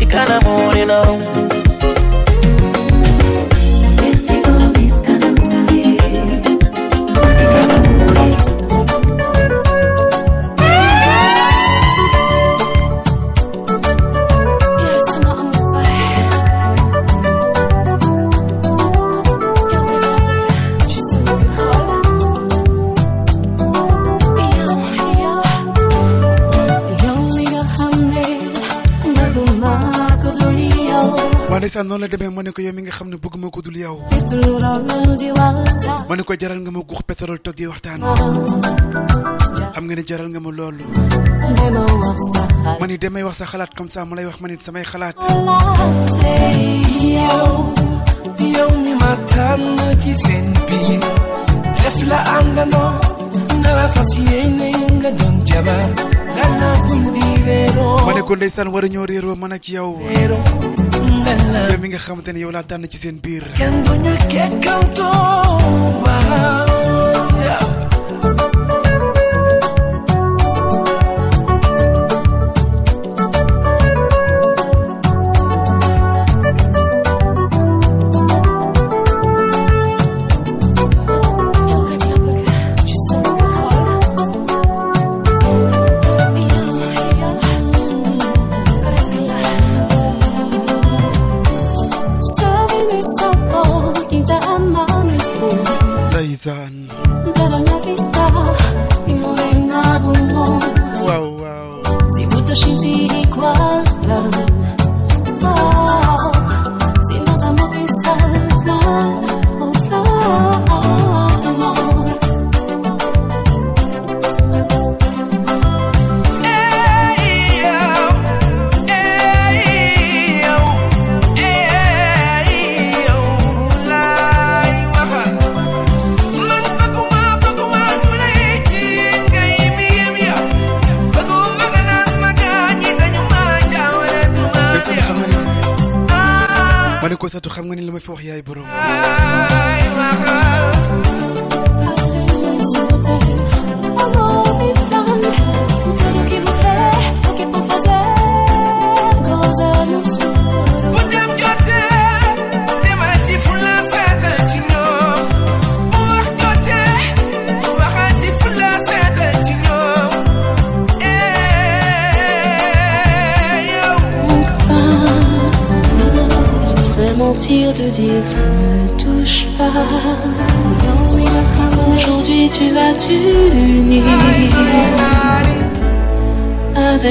[0.00, 1.59] E canamore não.
[31.70, 33.76] Ndeysaan noonu la demee ma ne ko yow mi nga xam ne bëgguma ko dul
[33.78, 33.96] yow.
[36.08, 38.00] Ma ne ko jaral nga ma guux pétrole toog di waxtaan.
[39.74, 40.82] Xam nga ne jaral nga ma loolu.
[42.80, 45.14] Ma ni demay wax sa xalaat comme ça mu lay wax ma nit samay xalaat.
[48.56, 51.02] Yow mi ma tànn ci seen biir.
[51.78, 52.92] Def la àndandoo
[53.62, 54.68] nara fas yéene
[54.98, 55.86] nga doon jabar.
[56.36, 58.06] Gannaaw buñ di réeroo.
[58.06, 59.94] Ma ne ko ndeysaan war a ñoo réeroo man ak yow
[61.26, 66.68] yow mi nga xamante ne yow laa tànn ci seen biir kenn duñu kekkantoo waaw
[96.30, 96.86] ndeysaan
[97.24, 97.70] Toda la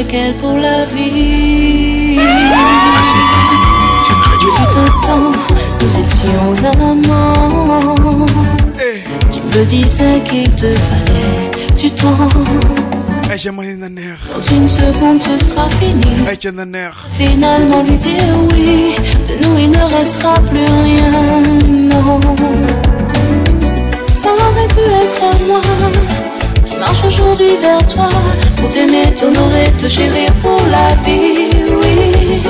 [0.10, 2.18] avec elle pour la vie.
[3.00, 3.52] ACTV,
[4.00, 4.50] c'est la radio.
[4.56, 5.32] Tout un temps,
[5.82, 8.26] nous étions amants.
[9.32, 12.30] Tu me disais qu'il te fallait du temps.
[13.80, 16.02] na neex Dans une seconde, ce sera fini.
[16.26, 18.96] neex Finalement, lui dire oui,
[19.28, 21.12] de nous il ne restera plus rien,
[21.68, 22.20] non.
[24.08, 25.62] Ça aurait dû être moi
[26.66, 28.10] qui marche aujourd'hui vers toi
[28.60, 31.50] pour t'aimer, t'honorer, te chérir pour la vie,
[31.82, 32.42] oui.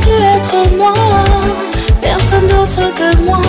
[0.00, 0.94] Dû être moi,
[2.00, 3.42] personne d'autre que moi.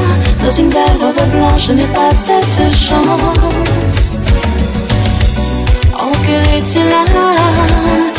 [0.43, 4.17] Dans une belle robe blanche, je n'ai pas cette chance.
[5.93, 8.10] Oh, qu'elle était là,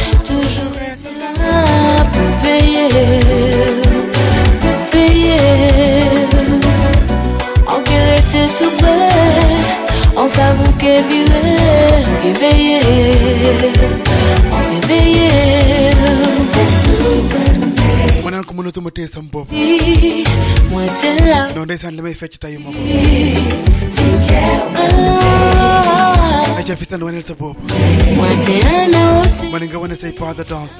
[10.16, 11.56] on s'avoue qu'elle vivait,
[12.22, 12.80] qu'elle veillait,
[14.52, 15.92] oh, qu'elle veillait.
[18.24, 19.48] ma naan ko mënatuma téye sam bopp
[20.70, 21.48] Moi, t'es là.
[21.56, 22.78] non ndeysaan li may fecc tayu ma ko
[26.58, 27.56] ay ca fi seen waneel sa bopp
[28.16, 29.50] Moi, t'es aimé aussi.
[29.52, 30.78] ma ne nga wane say pas de danse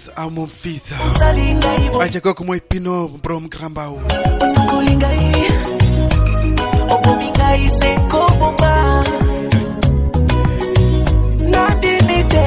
[0.00, 0.96] Jonas amumfiza
[2.00, 4.00] achaka como ipino brom grambau
[4.70, 5.32] kulingai
[6.88, 9.04] obumingai sekoboba
[11.50, 12.46] nadinite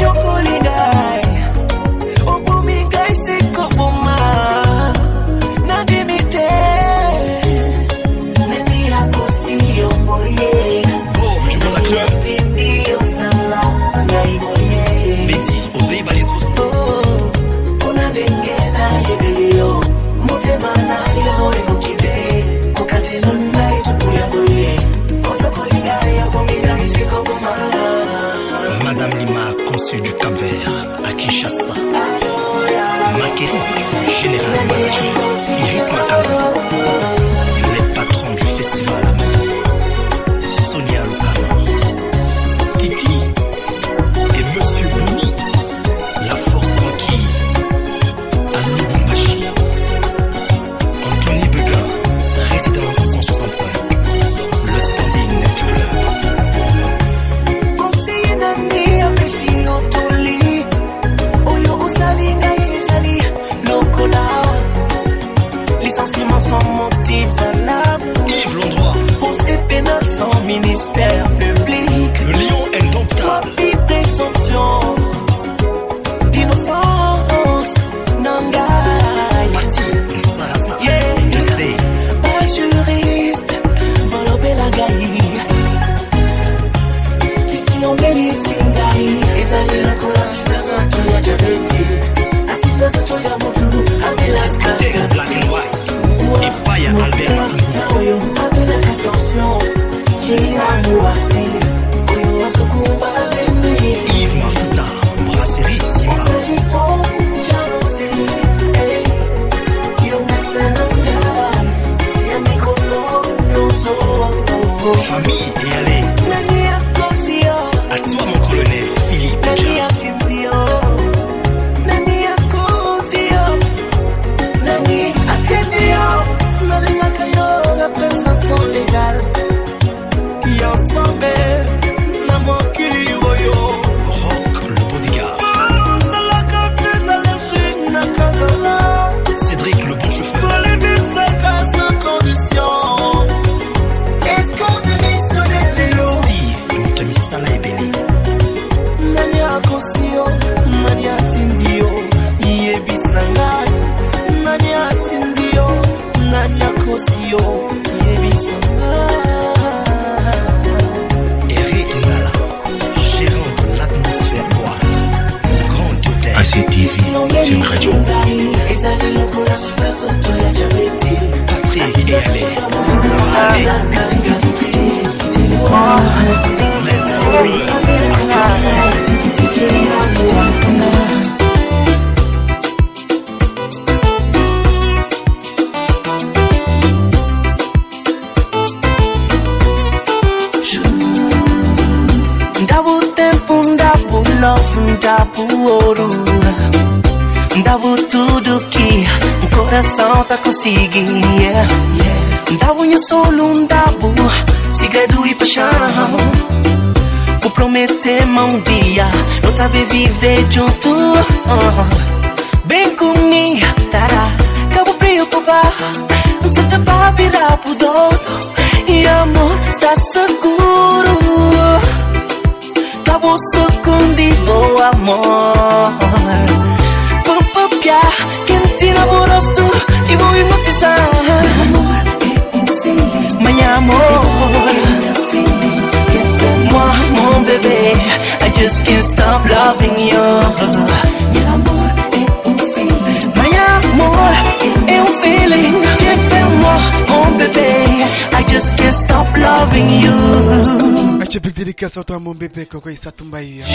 [251.61, 253.65] Dédicace à toi mon bébé Koko iya.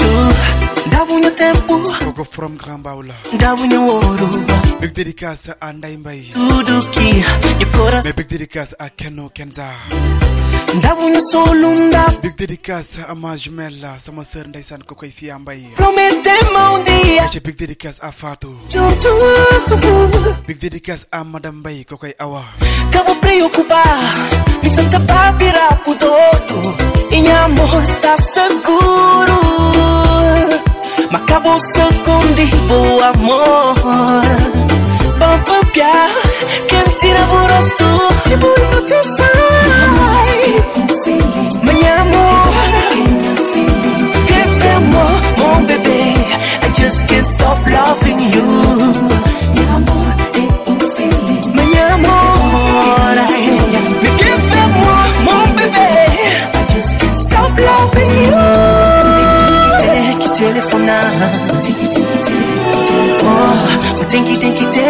[1.37, 1.79] tempo.
[2.05, 3.15] Koko from Grand Baoula
[4.81, 6.33] Big dédicace à Ndaimbaï
[8.03, 9.69] Mais big dédicace à Keno Kenza.
[10.75, 15.69] Ndabunya solunda big dédicace à ma jumelle c'est ma sœur Ndaysan Koko Ifiambaï iya.
[15.77, 18.53] Promettez-moi un dia big dédicace à Fatou
[20.49, 22.43] Big dédicace à Madame Baï iya Koko Awa.
[22.91, 23.85] Kamu preocupa
[24.67, 26.77] Visita pra Pirapo todo
[27.13, 29.39] Em amor está seguro
[31.09, 33.77] Macaboça com de boa amor
[35.21, 36.11] Bom papiar
[36.69, 37.85] Cantina burosto
[38.25, 40.43] Que bonito que sai
[41.63, 42.53] Minha amor
[44.27, 46.13] Vive amor, bom bebê
[46.65, 49.16] I just can't stop loving you.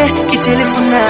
[0.09, 1.09] Que ter que telefonar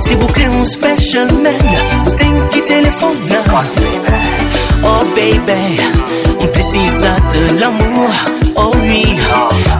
[0.00, 1.58] Se você é um special man
[2.16, 3.66] Tem que telefonar.
[4.82, 5.78] Oh baby.
[6.40, 8.10] On precisa de l'amour
[8.56, 9.04] Oh oui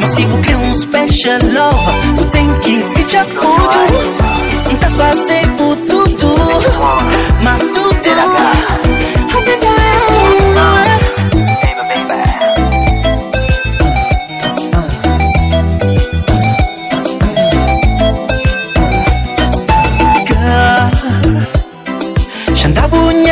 [0.01, 4.19] Mas se você é um special love Tem que ficar tudo.
[4.81, 6.35] Tá fazendo tudo.
[7.43, 7.88] Mas tudo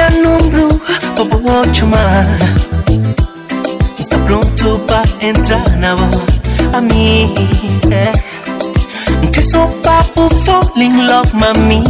[0.07, 0.69] Shandabunya número
[1.17, 2.27] Bobo chamar
[3.99, 5.95] Está pronto para entrar na
[6.73, 7.35] A mim.
[9.33, 11.83] Que sou papo fall in love mami.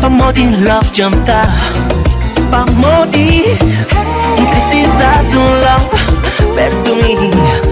[0.00, 1.46] Pa modi love jantar
[2.50, 3.44] Pa modi
[4.50, 7.71] Precisa de um love Perto de mim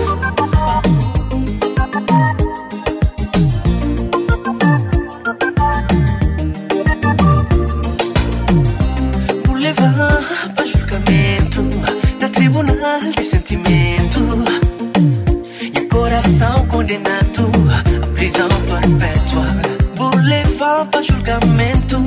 [16.91, 19.47] cadenato, a perpétua.
[19.95, 22.01] Vou levar pra julgamento,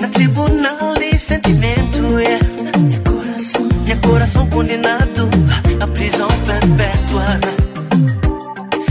[0.00, 2.44] na tribunal de sentimento, yeah.
[2.80, 5.28] Meu coração, meu coração condenado,
[5.80, 7.40] a prisão perpétua.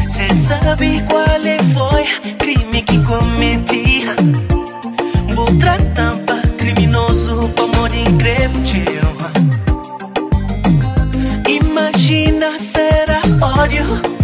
[0.09, 1.25] Cê sabe qual
[1.73, 4.05] foi crime que cometi?
[5.35, 9.13] Vou tratar pra criminoso, pra morrer incrível.
[11.49, 14.22] Imagina será ódio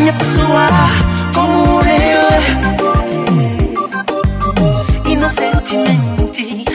[0.00, 0.68] mnie posuła
[5.30, 6.69] sentimenti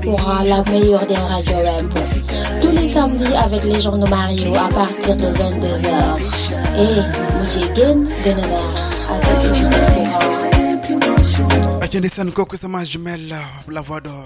[0.00, 1.86] Diaspora, la meilleure des radios web.
[2.60, 6.16] Tous les samedis avec les journaux Mario à partir de 22h.
[6.76, 7.02] Et
[7.42, 8.70] Mujegen Genener
[9.10, 10.20] à cette émission Diaspora.
[11.82, 13.34] Adja Nissan Koko, c'est ma jumelle,
[13.70, 14.24] la voix d'or.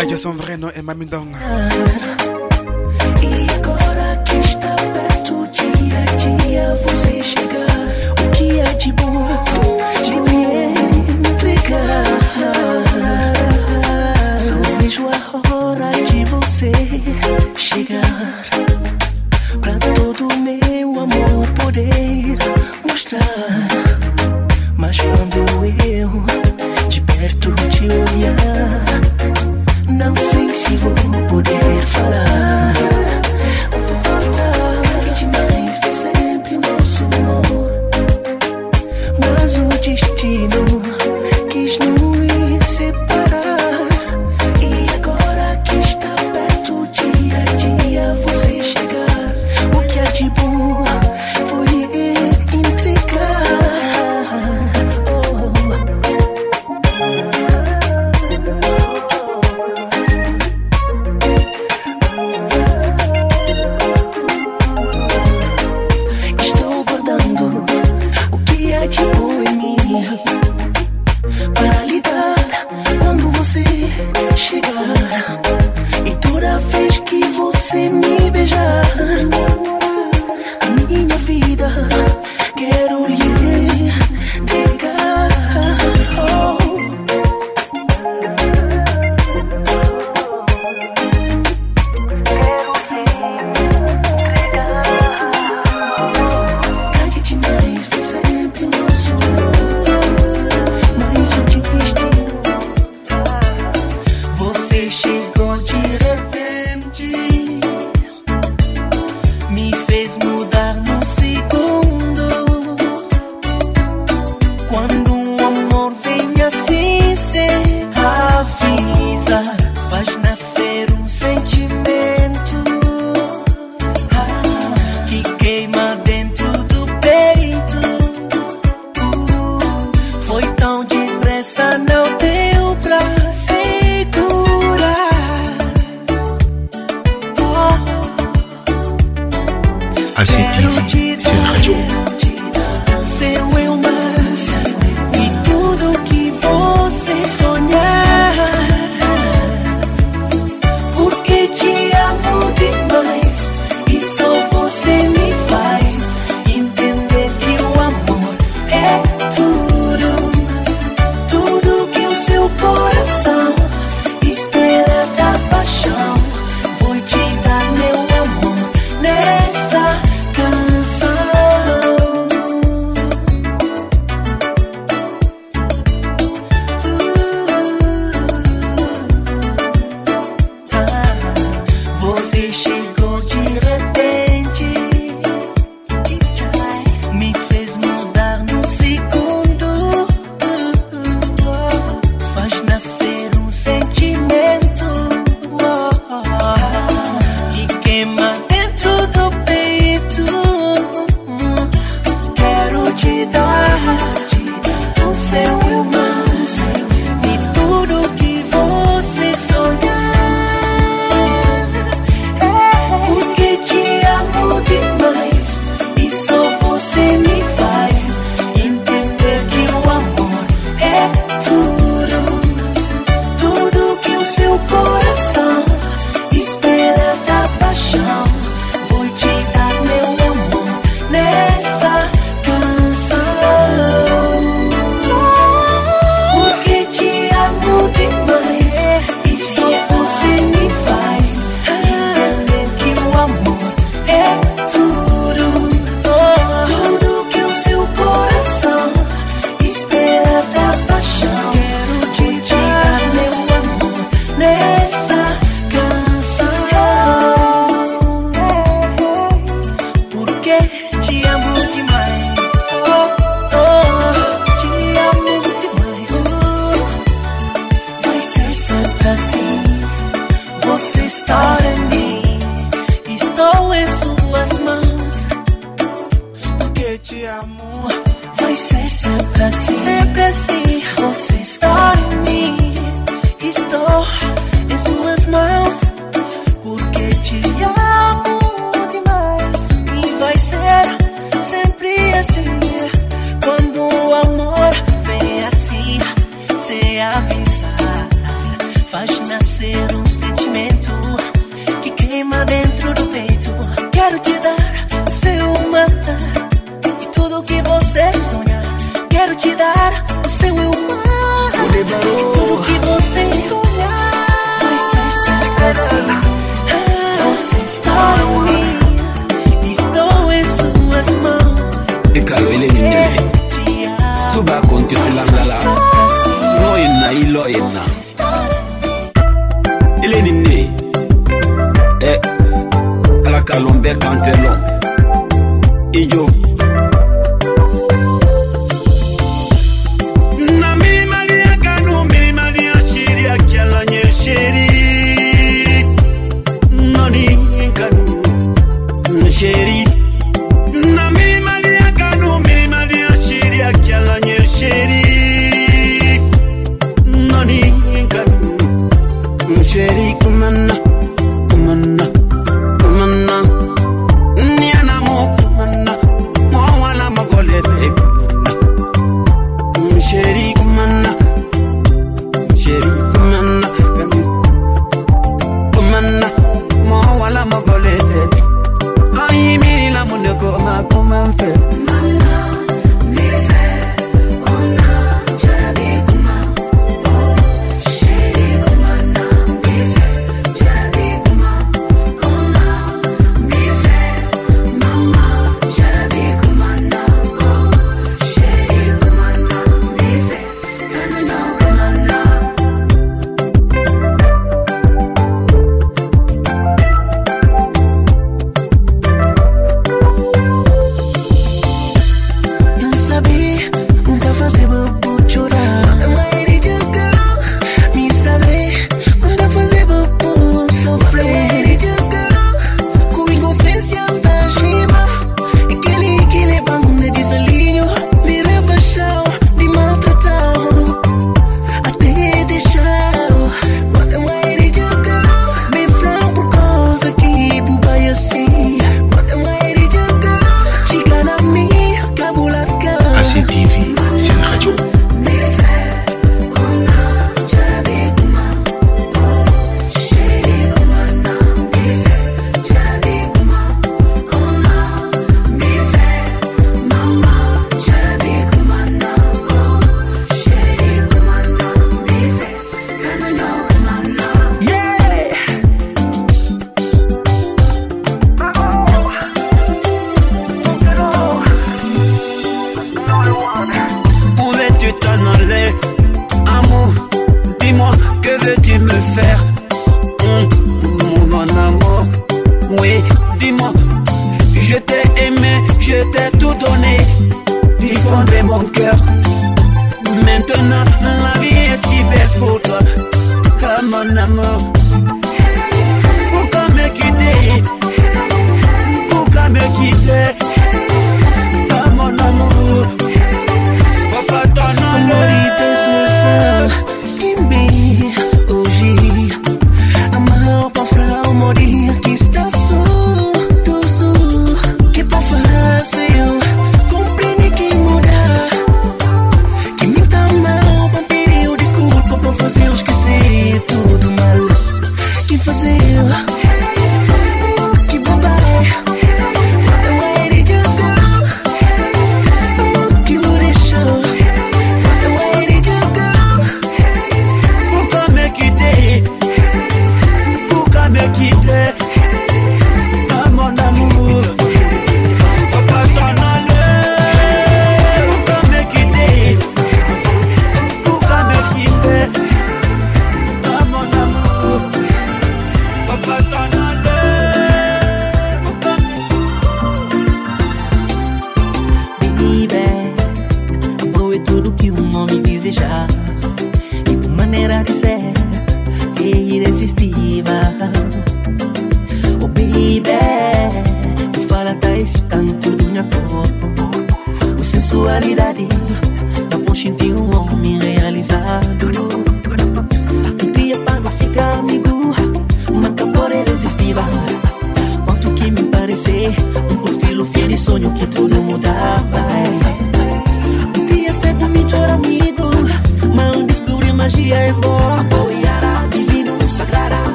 [0.00, 1.28] Adja, son vrai nom est Mamidong.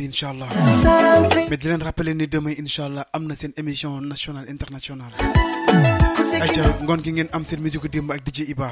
[0.00, 0.32] bi incha
[1.48, 5.12] mais di leen rappeler ni demain incha allah am na seen émission nationale internationale.
[6.44, 8.68] Ayca ngoon gi ngeen am seen musique démb ak DJ Iba.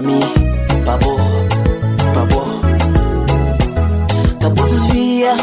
[0.00, 1.20] Tá tá Papo, mim, pra vos,
[2.14, 2.60] pra vos.
[4.36, 5.34] Acabou desvia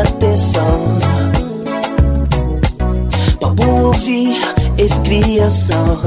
[0.00, 0.98] atenção.
[3.38, 4.36] Pra ouvir
[4.76, 6.00] excriação.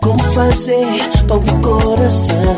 [0.00, 0.86] Como fazer
[1.26, 2.56] pra um coração?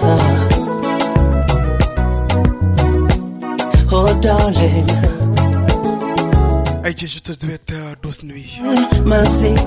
[3.91, 4.85] Oh darling
[6.85, 8.27] Hey, eu te souhaite douce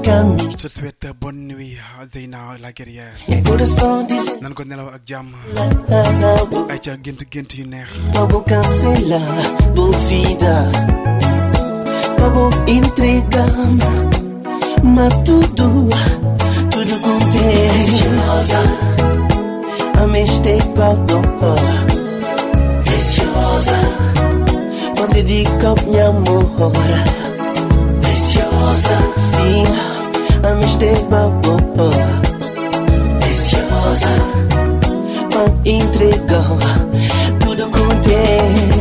[0.04, 0.44] caminho.
[0.44, 1.71] Eu te souhaite boa nuit.
[2.12, 3.16] Zeyna laa Guerrière
[4.42, 5.28] nan ko nelaw ak jam.
[6.72, 7.88] ay ca gént gént yu neex.
[8.14, 9.22] Babu cancela
[9.76, 10.56] bom vida
[12.20, 13.92] babu entregama
[14.96, 15.68] mas tudo
[16.72, 18.50] tudo com Deus
[20.02, 21.56] ameste pardon oh.
[22.84, 23.80] preciosa
[24.98, 26.72] quando dedica o meu amor
[28.04, 28.98] preciosa.
[29.32, 29.91] sim
[30.44, 31.92] I mistake my é bobo
[33.20, 34.10] Preciosa
[35.30, 36.58] Pra entregar
[37.40, 38.81] Tudo com Deus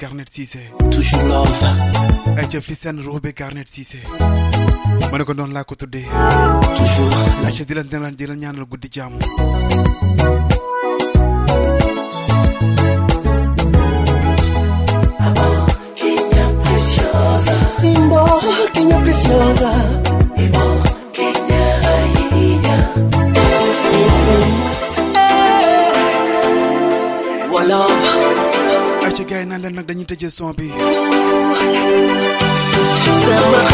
[0.00, 0.60] Garnet Cissé.
[0.90, 1.64] Toujours love.
[2.38, 3.98] Aïcha, Fissen Roubé Garnet Cissé.
[5.12, 6.06] ma ne ko noonu laa ko tuddee.
[6.76, 7.14] toujours.
[7.46, 9.18] Aïcha di la di la di la ñaanal guddi jàmm.
[16.62, 18.24] preciosa Simbo,
[18.72, 19.69] Kenya preciosa
[30.30, 30.70] nag dañuy
[33.10, 33.69] tëjee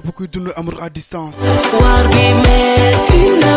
[0.00, 1.38] képp kuy dund amour à distance.
[1.80, 3.52] waar bi metti na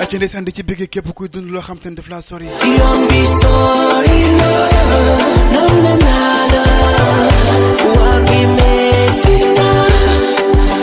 [0.00, 2.46] Aïcha ndeysaan di ci béggee képp kuy dund loo xam te ne daf laa sori.
[2.46, 4.50] yoon bi sori na
[5.54, 6.64] nam na naa la
[7.94, 9.68] waar bi metti na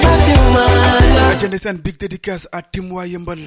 [0.01, 0.63] fàttewuma
[1.15, 3.39] la Aïcha ndeysaan big dédicace à Tim waa Yëmbal.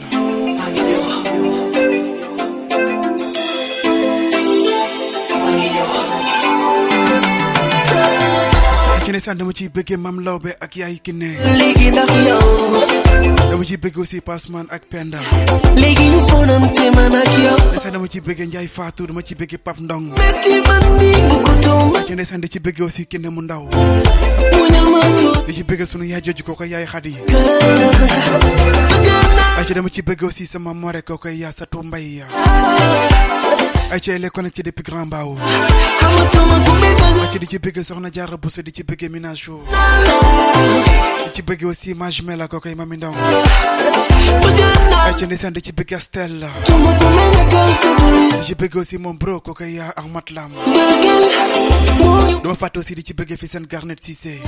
[9.08, 11.32] Aïcha ndeysaan dama ciy béggee Mam Lawbe ak Yaay Kiné.
[11.56, 12.84] léegi ndax yow
[13.50, 15.16] dama ciy béggee aussi Passeman ak Penda.
[15.76, 19.56] léegi ñu fonante man ak yow ndeysaan dama ciy béggee Ndiaye Fatou dama ciy béggee
[19.58, 20.12] Pape Ndong.
[20.12, 23.64] metti man mi bu ko tomb Aïcha ndeysaan ci béggee aussi Kiné mu ndaw.
[24.52, 27.16] muñal ma tuut ci béggee sunu yaay jooju kooku yaay Xadi.
[29.58, 32.24] Aïcha dama ciy béggee aussi sama more kooku yaa Satou Mbaye.
[32.28, 33.47] Aïcha
[33.90, 35.36] ayca les connectés depuis Grand Mbao.
[37.22, 39.50] Ayca di ci bëgg soxna Diarra Bousso di ci bëgg Minage
[41.24, 43.12] di ci bëgg aussi Majmela kookoy mami ndaw.
[45.06, 46.46] Ayca ndeysaan di ci bëgg Astel
[48.38, 50.50] di ci bëgg aussi moom bro kookoy Ahmad Lam.
[52.42, 54.40] Duma fàtte aussi di ci bëgg fi seen Garnet Cissé.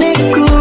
[0.00, 0.59] me.